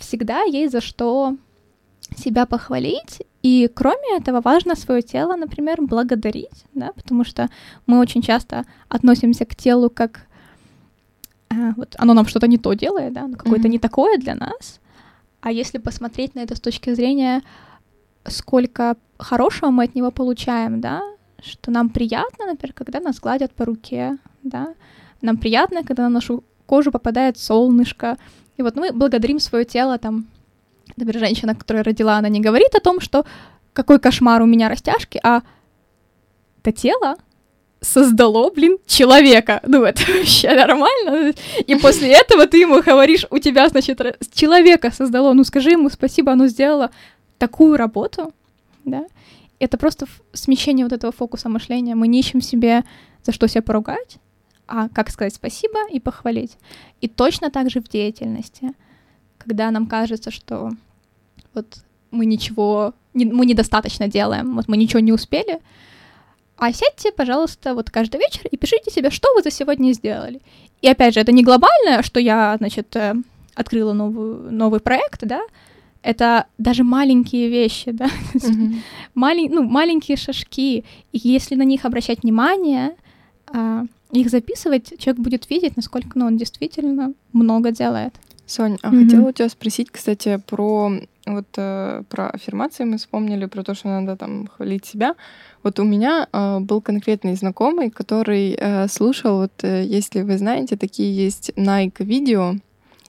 [0.00, 1.36] всегда есть за что
[2.16, 7.48] себя похвалить, и кроме этого важно свое тело, например, благодарить, да, потому что
[7.86, 10.26] мы очень часто относимся к телу как
[11.50, 13.70] а, вот оно нам что-то не то делает, да, какое-то mm-hmm.
[13.70, 14.80] не такое для нас.
[15.40, 17.42] А если посмотреть на это с точки зрения,
[18.24, 21.02] сколько хорошего мы от него получаем, да,
[21.42, 24.74] что нам приятно, например, когда нас гладят по руке, да,
[25.22, 28.16] нам приятно, когда на нашу кожу попадает солнышко,
[28.60, 30.26] и вот мы благодарим свое тело, там,
[30.96, 33.24] например, женщина, которая родила, она не говорит о том, что
[33.72, 35.42] какой кошмар у меня растяжки, а
[36.62, 37.16] это тело
[37.80, 39.62] создало, блин, человека.
[39.66, 41.32] Ну, это вообще нормально.
[41.66, 43.98] И после этого ты ему говоришь, у тебя, значит,
[44.34, 45.32] человека создало.
[45.32, 46.90] Ну, скажи ему спасибо, оно сделало
[47.38, 48.34] такую работу,
[48.84, 49.06] да.
[49.58, 51.94] Это просто смещение вот этого фокуса мышления.
[51.94, 52.84] Мы не ищем себе
[53.24, 54.18] за что себя поругать,
[54.70, 56.56] а как сказать спасибо и похвалить.
[57.00, 58.72] И точно так же в деятельности,
[59.36, 60.70] когда нам кажется, что
[61.54, 65.60] вот мы ничего, не, мы недостаточно делаем, вот мы ничего не успели,
[66.56, 70.40] а сядьте, пожалуйста, вот каждый вечер и пишите себе, что вы за сегодня сделали.
[70.82, 73.14] И опять же, это не глобальное, что я, значит, э,
[73.54, 75.40] открыла новую, новый проект, да,
[76.02, 78.76] это даже маленькие вещи, да, mm-hmm.
[79.14, 80.84] Малень, ну, маленькие шажки.
[81.12, 82.94] И если на них обращать внимание,
[83.52, 88.14] а, их записывать, человек будет видеть, насколько ну, он действительно много делает.
[88.46, 89.04] Соня, а mm-hmm.
[89.04, 90.92] хотела у тебя спросить, кстати, про
[91.26, 95.14] вот э, про аффирмации мы вспомнили, про то, что надо там хвалить себя.
[95.62, 100.76] Вот у меня э, был конкретный знакомый, который э, слушал, вот э, если вы знаете,
[100.76, 102.54] такие есть Nike видео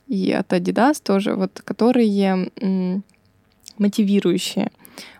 [0.07, 3.03] и от Adidas тоже, вот которые м,
[3.77, 4.69] мотивирующие.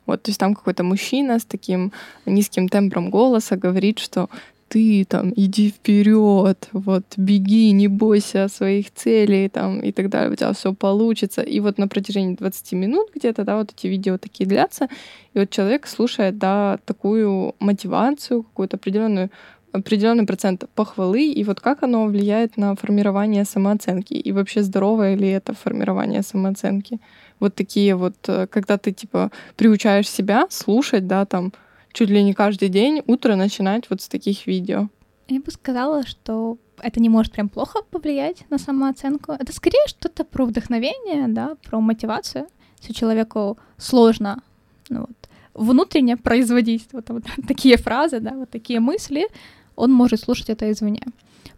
[0.06, 1.91] Вот, то есть там какой-то мужчина с таким
[2.26, 4.30] низким тембром голоса говорит, что
[4.71, 10.36] ты там иди вперед, вот беги, не бойся своих целей там и так далее, у
[10.36, 11.41] тебя все получится.
[11.41, 14.88] И вот на протяжении 20 минут где-то, да, вот эти видео такие длятся,
[15.34, 19.29] и вот человек слушает, да, такую мотивацию, какую-то определенную
[19.73, 25.29] определенный процент похвалы, и вот как оно влияет на формирование самооценки, и вообще здоровое ли
[25.29, 26.99] это формирование самооценки.
[27.39, 31.51] Вот такие вот, э, когда ты, типа, приучаешь себя слушать, да, там,
[31.93, 34.89] чуть ли не каждый день утро начинать вот с таких видео.
[35.27, 39.34] Я бы сказала, что это не может прям плохо повлиять на самооценку.
[39.34, 42.47] Это скорее что-то про вдохновение, да, про мотивацию.
[42.82, 44.41] Если человеку сложно
[44.89, 49.27] ну, вот, внутренне производить вот, вот такие фразы, да, вот такие мысли,
[49.75, 51.04] он может слушать это извне.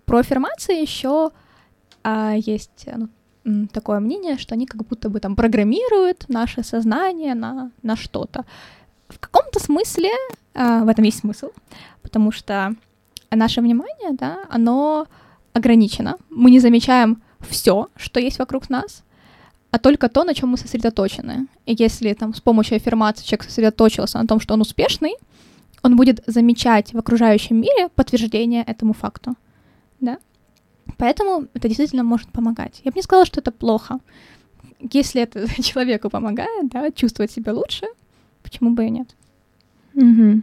[0.06, 1.32] Про аффирмации еще
[2.04, 2.88] а, есть
[3.44, 8.46] ну, такое мнение, что они как будто бы там программируют наше сознание на, на что-то
[9.10, 10.10] в каком-то смысле
[10.54, 11.50] э, в этом есть смысл,
[12.02, 12.76] потому что
[13.32, 15.08] наше внимание, да, оно
[15.54, 16.18] ограничено.
[16.30, 19.04] Мы не замечаем все, что есть вокруг нас,
[19.72, 21.48] а только то, на чем мы сосредоточены.
[21.66, 25.16] И если там с помощью аффирмации человек сосредоточился на том, что он успешный,
[25.82, 29.34] он будет замечать в окружающем мире подтверждение этому факту.
[30.00, 30.18] Да?
[30.98, 32.82] Поэтому это действительно может помогать.
[32.84, 34.00] Я бы не сказала, что это плохо.
[34.80, 37.88] Если это человеку помогает, да, чувствовать себя лучше,
[38.44, 39.16] почему бы и нет?
[39.96, 40.42] Угу.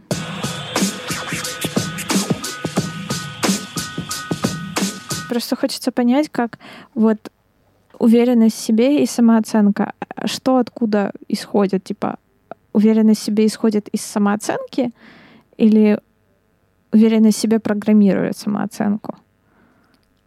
[5.29, 6.59] Просто хочется понять, как
[6.93, 7.31] вот
[7.99, 9.93] уверенность в себе и самооценка,
[10.25, 12.17] что откуда исходит, типа
[12.73, 14.91] уверенность в себе исходит из самооценки
[15.57, 15.99] или
[16.91, 19.15] уверенность в себе программирует самооценку?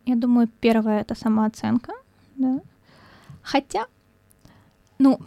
[0.06, 1.92] Я думаю, первое это самооценка,
[2.36, 2.60] да.
[3.42, 3.86] Хотя,
[4.98, 5.18] ну,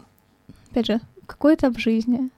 [0.71, 2.29] опять же, какой-то в жизни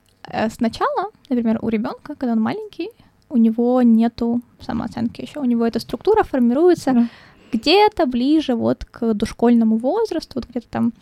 [0.50, 2.90] сначала, например, у ребенка, когда он маленький,
[3.28, 7.06] у него нету самооценки еще, у него эта структура формируется mm.
[7.52, 10.92] где-то ближе вот к дошкольному возрасту, вот где-то там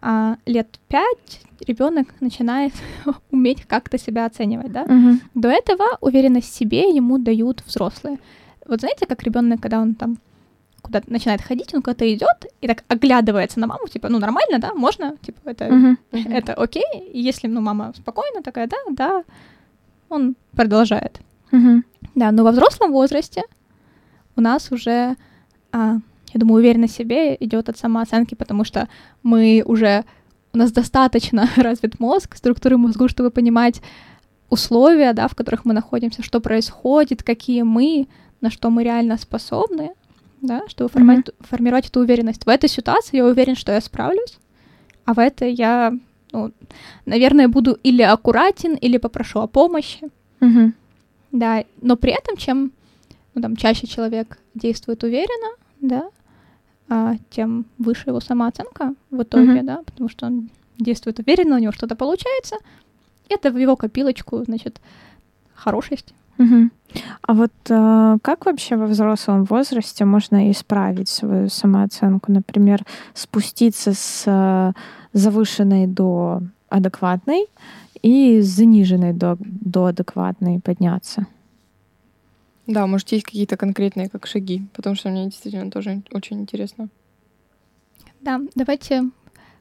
[0.00, 2.72] а, лет пять ребенок начинает
[3.30, 4.84] уметь как-то себя оценивать, да?
[4.84, 5.20] Мгм.
[5.34, 8.18] До этого уверенность в себе ему дают взрослые.
[8.66, 10.18] Вот знаете, как ребенок, когда он там
[10.90, 14.74] куда-то начинает ходить, он куда-то идет и так оглядывается на маму, типа, ну нормально, да,
[14.74, 15.98] можно, типа, это, Мгм.
[16.12, 16.82] это окей.
[17.12, 19.24] И если, ну, мама спокойно такая, да, да,
[20.08, 21.20] он продолжает.
[21.52, 21.84] Мгм.
[22.16, 23.42] Да, но во взрослом возрасте
[24.36, 25.16] у нас уже,
[25.72, 25.98] а,
[26.34, 28.88] я думаю, уверенность в себе идет от самооценки, потому что
[29.22, 30.04] мы уже
[30.52, 33.80] у нас достаточно развит мозг, структуры мозга, чтобы понимать
[34.48, 38.08] условия, да, в которых мы находимся, что происходит, какие мы,
[38.40, 39.90] на что мы реально способны,
[40.40, 42.44] да, чтобы формировать, формировать эту уверенность.
[42.44, 44.38] В этой ситуации я уверен, что я справлюсь,
[45.04, 45.92] а в этой я,
[46.32, 46.52] ну,
[47.06, 50.08] наверное, буду или аккуратен, или попрошу о помощи.
[50.40, 50.74] Мгм.
[51.32, 52.72] Да, но при этом, чем
[53.34, 56.10] ну, там, чаще человек действует уверенно, да,
[56.88, 59.66] а, тем выше его самооценка в итоге, Мгм.
[59.66, 62.56] да, потому что он действует уверенно, у него что-то получается,
[63.28, 64.80] это в его копилочку, значит,
[65.54, 66.14] хорошесть.
[66.40, 66.72] Мгм.
[67.22, 72.32] А вот э, как вообще во взрослом возрасте можно исправить свою самооценку?
[72.32, 72.82] Например,
[73.12, 74.72] спуститься с э,
[75.12, 77.46] завышенной до адекватной
[78.02, 81.26] и с заниженной до, до адекватной подняться?
[82.66, 86.88] Да, может, есть какие-то конкретные как шаги, потому что мне действительно тоже очень интересно.
[88.22, 89.10] Да, давайте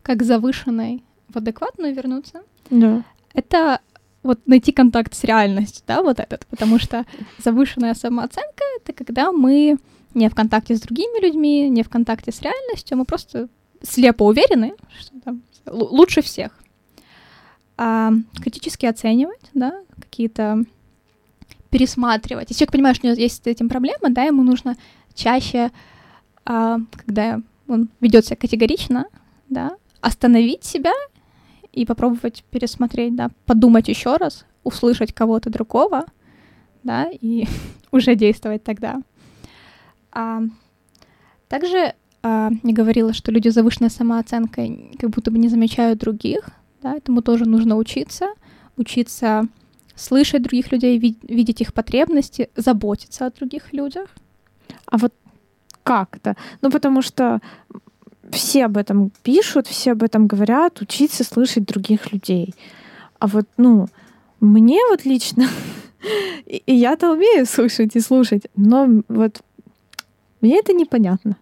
[0.01, 2.41] как завышенной в адекватную вернуться.
[2.69, 3.03] Да.
[3.33, 3.81] Это
[4.23, 7.05] вот найти контакт с реальностью, да, вот этот, потому что
[7.37, 9.77] завышенная самооценка— это когда мы
[10.13, 13.47] не в контакте с другими людьми, не в контакте с реальностью, мы просто
[13.81, 16.51] слепо уверены, что там лучше всех.
[17.77, 18.11] А
[18.41, 20.63] критически оценивать, да, какие-то
[21.69, 22.49] пересматривать.
[22.49, 24.75] Если человек понимает, что у него есть с этим проблема, да, ему нужно
[25.13, 25.71] чаще,
[26.45, 29.05] а, когда он ведет себя категорично,
[29.47, 30.93] да, остановить себя
[31.71, 36.05] и попробовать пересмотреть, да, подумать еще раз, услышать кого-то другого,
[36.83, 37.47] да, и
[37.91, 39.01] уже действовать тогда.
[40.11, 40.41] А,
[41.47, 41.93] также
[42.23, 46.49] а, я говорила, что люди с завышенной самооценкой как будто бы не замечают других,
[46.81, 48.27] да, этому тоже нужно учиться,
[48.77, 49.47] учиться
[49.95, 54.09] слышать других людей, ви- видеть их потребности, заботиться о других людях.
[54.85, 55.13] А вот
[55.83, 56.35] как это?
[56.61, 57.41] Ну, потому что
[58.31, 62.53] все об этом пишут, все об этом говорят, учиться слышать других людей.
[63.19, 63.87] А вот, ну,
[64.39, 65.47] мне вот лично,
[66.45, 69.41] и я-то умею слышать и слушать, но вот
[70.41, 71.35] мне это непонятно.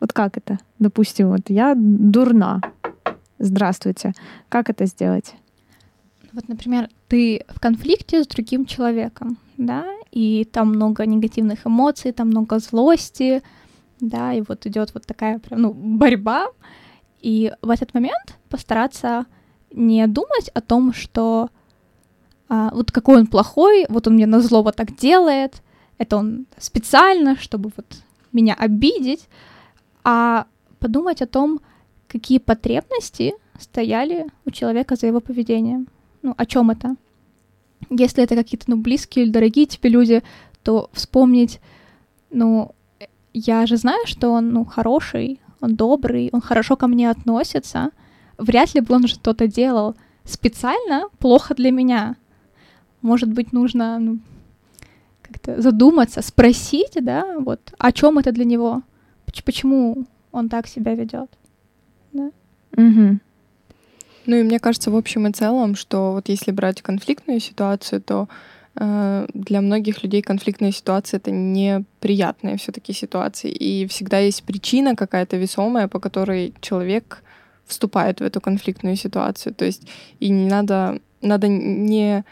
[0.00, 0.58] Вот как это?
[0.78, 2.60] Допустим, вот я дурна.
[3.38, 4.12] Здравствуйте.
[4.48, 5.34] Как это сделать?
[6.32, 12.28] Вот, например, ты в конфликте с другим человеком, да, и там много негативных эмоций, там
[12.28, 13.42] много злости,
[14.08, 16.48] да, и вот идет вот такая прям, ну, борьба,
[17.20, 19.26] и в этот момент постараться
[19.70, 21.48] не думать о том, что
[22.48, 25.62] а, вот какой он плохой, вот он мне на зло вот так делает,
[25.98, 27.86] это он специально, чтобы вот
[28.32, 29.28] меня обидеть,
[30.02, 30.46] а
[30.78, 31.60] подумать о том,
[32.08, 35.88] какие потребности стояли у человека за его поведением.
[36.22, 36.96] Ну, о чем это?
[37.90, 40.22] Если это какие-то, ну, близкие или дорогие тебе люди,
[40.62, 41.60] то вспомнить,
[42.30, 42.74] ну,
[43.34, 47.90] я же знаю, что он, ну, хороший, он добрый, он хорошо ко мне относится.
[48.38, 52.16] Вряд ли бы он что-то делал специально плохо для меня.
[53.02, 54.18] Может быть, нужно ну,
[55.22, 58.82] как-то задуматься, спросить, да, вот, о чем это для него,
[59.26, 61.30] Поч- почему он так себя ведет.
[62.76, 63.20] Мгм.
[64.26, 68.28] Ну и мне кажется, в общем и целом, что вот если брать конфликтную ситуацию, то
[68.76, 73.50] для многих людей конфликтная ситуация это неприятные все-таки ситуации.
[73.50, 77.22] И всегда есть причина какая-то весомая, по которой человек
[77.66, 79.54] вступает в эту конфликтную ситуацию.
[79.54, 79.86] То есть
[80.20, 82.24] и не надо, надо не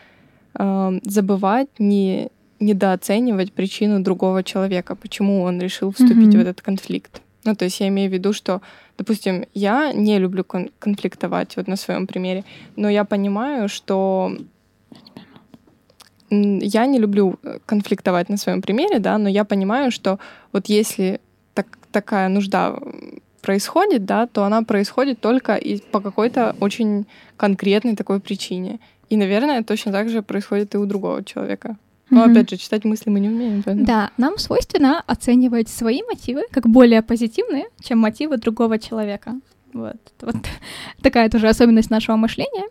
[0.58, 2.28] э, забывать, не
[2.60, 6.38] недооценивать причину другого человека, почему он решил вступить Мгм.
[6.38, 7.20] в этот конфликт.
[7.44, 8.60] Ну, то есть я имею в виду, что,
[8.98, 12.44] допустим, я не люблю кон- конфликтовать, вот на своем примере,
[12.76, 14.36] но я понимаю, что
[16.62, 20.18] я не люблю э, конфликтовать на своем примере, да, но я понимаю, что
[20.52, 21.20] вот если
[21.54, 22.78] так, такая нужда
[23.42, 27.06] происходит, да, то она происходит только и по какой-то очень
[27.36, 28.78] конкретной такой причине.
[29.10, 31.76] И, наверное, точно так же происходит и у другого человека.
[32.10, 32.30] Но Мгм.
[32.32, 33.62] опять же, читать мысли мы не умеем.
[33.62, 39.34] поэтому- Да, нам свойственно оценивать свои мотивы как более позитивные, чем мотивы другого человека.
[39.72, 40.34] Вот, вот
[41.02, 42.68] такая тоже особенность нашего мышления,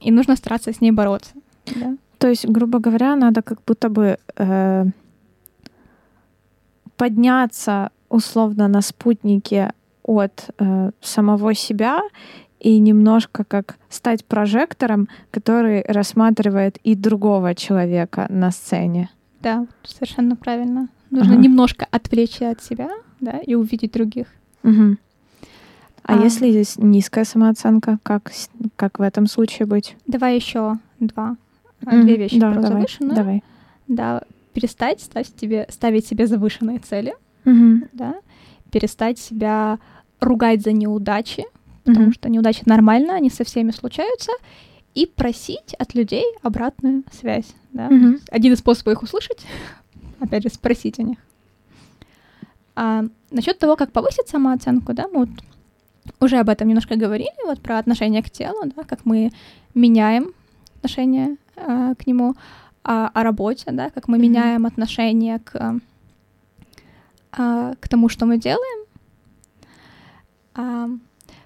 [0.00, 1.30] и нужно стараться с ней бороться.
[1.76, 1.96] Да.
[2.22, 4.84] То есть, грубо говоря, надо как будто бы э,
[6.96, 9.72] подняться условно на спутнике
[10.04, 12.00] от э, самого себя
[12.60, 19.10] и немножко как стать прожектором, который рассматривает и другого человека на сцене.
[19.40, 20.88] Да, совершенно правильно.
[21.10, 21.42] Нужно ага.
[21.42, 24.28] немножко отвлечься от себя, да, и увидеть других.
[24.62, 24.96] Угу.
[26.04, 28.30] А, а если здесь низкая самооценка, как,
[28.76, 29.96] как в этом случае быть?
[30.06, 31.36] Давай еще два.
[31.82, 33.16] Mm, две вещи да, про давай, завышенную.
[33.16, 33.44] Давай.
[33.88, 34.22] Да,
[34.52, 37.14] перестать ставить себе, ставить себе завышенные цели.
[37.44, 37.88] Mm-hmm.
[37.92, 38.14] Да,
[38.70, 39.78] перестать себя
[40.20, 41.44] ругать за неудачи,
[41.84, 42.14] потому mm-hmm.
[42.14, 44.32] что неудачи нормально, они со всеми случаются,
[44.94, 47.54] и просить от людей обратную связь.
[47.72, 47.88] Да?
[47.88, 48.20] Mm-hmm.
[48.30, 49.44] Один из способов их услышать,
[50.20, 51.18] опять же, спросить о них.
[52.74, 55.30] А, насчет того, как повысить самооценку, да, мы вот
[56.20, 59.30] уже об этом немножко говорили, вот про отношение к телу, да, как мы
[59.74, 60.32] меняем
[60.76, 62.34] отношение э, к нему,
[62.84, 64.20] а, о работе, да, как мы mm-hmm.
[64.20, 65.80] меняем отношение к,
[67.38, 68.86] э, к тому, что мы делаем.
[70.54, 70.88] А,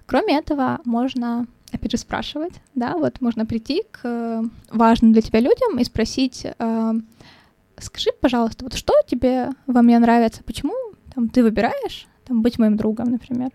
[0.07, 5.79] кроме этого, можно, опять же, спрашивать, да, вот можно прийти к важным для тебя людям
[5.79, 6.95] и спросить, э,
[7.79, 10.75] скажи, пожалуйста, вот что тебе во мне нравится, почему
[11.15, 13.51] там, ты выбираешь там, быть моим другом, например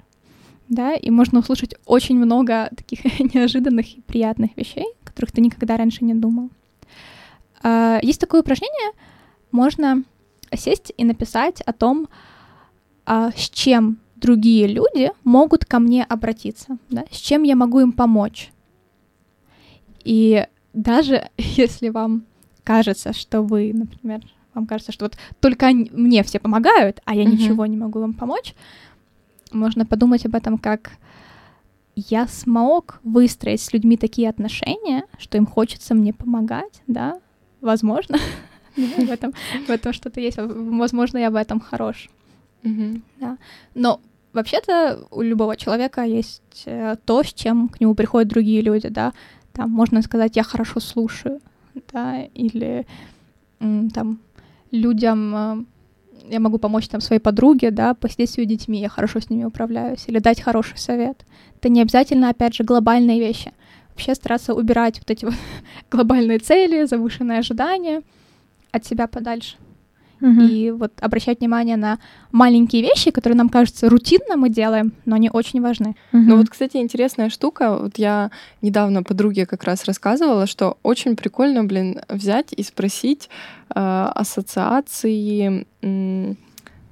[0.71, 3.03] да, и можно услышать очень много таких
[3.35, 4.85] неожиданных и приятных вещей,
[5.21, 6.49] которых ты никогда раньше не думал.
[7.63, 8.91] А, есть такое упражнение,
[9.51, 10.03] можно
[10.55, 12.07] сесть и написать о том,
[13.05, 17.91] а, с чем другие люди могут ко мне обратиться, да, с чем я могу им
[17.91, 18.51] помочь.
[20.03, 22.23] И даже если вам
[22.63, 24.21] кажется, что вы, например,
[24.55, 27.31] вам кажется, что вот только мне все помогают, а я uh-huh.
[27.31, 28.55] ничего не могу вам помочь,
[29.51, 30.91] можно подумать об этом как
[31.95, 37.19] я смог выстроить с людьми такие отношения, что им хочется мне помогать, да,
[37.59, 38.17] возможно,
[38.75, 39.33] в этом,
[39.67, 42.09] в этом что-то есть, возможно, я в этом хорош,
[43.19, 43.37] да,
[43.75, 43.99] но
[44.33, 49.13] вообще-то у любого человека есть э, то, с чем к нему приходят другие люди, да,
[49.51, 51.41] там можно сказать, я хорошо слушаю,
[51.91, 52.85] да, или
[53.59, 54.19] там
[54.71, 55.65] людям э,
[56.29, 59.43] я могу помочь там своей подруге, да, посидеть с ее детьми, я хорошо с ними
[59.43, 61.25] управляюсь, или дать хороший совет.
[61.55, 63.51] Это не обязательно, опять же, глобальные вещи.
[63.89, 65.35] Вообще стараться убирать вот эти вот
[65.91, 68.01] глобальные цели, завышенные ожидания
[68.71, 69.57] от себя подальше.
[70.21, 70.47] Uh-huh.
[70.47, 71.99] И вот обращать внимание на
[72.31, 75.95] маленькие вещи, которые нам кажутся рутинно мы делаем, но они очень важны.
[76.13, 76.19] Uh-huh.
[76.19, 77.77] Ну вот, кстати, интересная штука.
[77.77, 83.29] Вот я недавно подруге как раз рассказывала, что очень прикольно, блин, взять и спросить
[83.73, 83.79] э,
[84.15, 86.33] ассоциации э,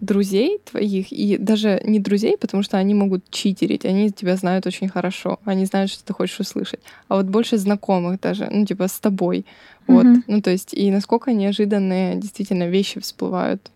[0.01, 4.87] друзей твоих, и даже не друзей, потому что они могут читерить, они тебя знают очень
[4.87, 8.99] хорошо, они знают, что ты хочешь услышать, а вот больше знакомых даже, ну, типа с
[8.99, 9.45] тобой.
[9.89, 10.05] Вот.
[10.05, 10.23] Mm-hmm.
[10.27, 13.71] Ну, то есть, и насколько неожиданные действительно вещи всплывают.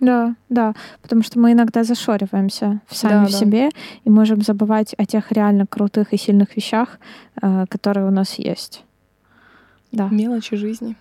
[0.00, 3.38] Да, да, потому что мы иногда зашориваемся сами да, в да.
[3.38, 3.70] себе
[4.04, 6.98] и можем забывать о тех реально крутых и сильных вещах,
[7.40, 8.84] э, которые у нас есть.
[9.92, 10.08] Да.
[10.10, 10.96] Мелочи жизни.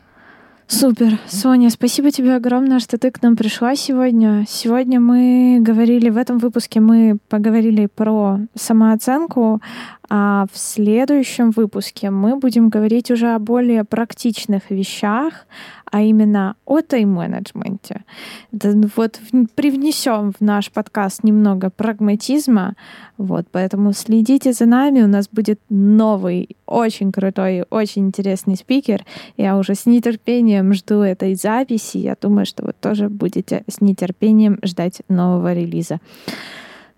[0.67, 1.19] Супер.
[1.27, 4.45] Соня, спасибо тебе огромное, что ты к нам пришла сегодня.
[4.47, 9.61] Сегодня мы говорили, в этом выпуске мы поговорили про самооценку,
[10.09, 15.45] а в следующем выпуске мы будем говорить уже о более практичных вещах,
[15.89, 18.03] а именно о тайм-менеджменте.
[18.51, 19.19] Вот
[19.55, 22.75] привнесем в наш подкаст немного прагматизма,
[23.17, 29.05] вот, поэтому следите за нами, у нас будет новый, очень крутой, очень интересный спикер.
[29.37, 34.59] Я уже с нетерпением жду этой записи, я думаю, что вы тоже будете с нетерпением
[34.63, 35.99] ждать нового релиза.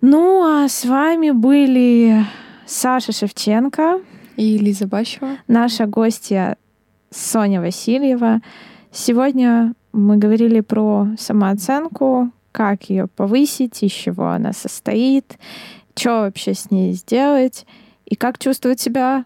[0.02, 2.24] Ну, а с вами были
[2.66, 4.02] Саша Шевченко
[4.38, 5.38] и Лиза Бащева.
[5.48, 6.58] Наша гостья
[7.12, 8.42] Соня Васильева.
[8.92, 15.38] Сегодня мы говорили про самооценку, как ее повысить, из чего она состоит,
[15.96, 17.66] что вообще с ней сделать
[18.06, 19.26] и как чувствовать себя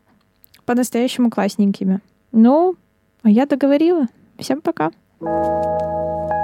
[0.65, 1.99] по-настоящему классненькими.
[2.31, 2.75] Ну,
[3.23, 4.07] а я договорила.
[4.37, 4.91] Всем пока.
[5.21, 6.38] thank you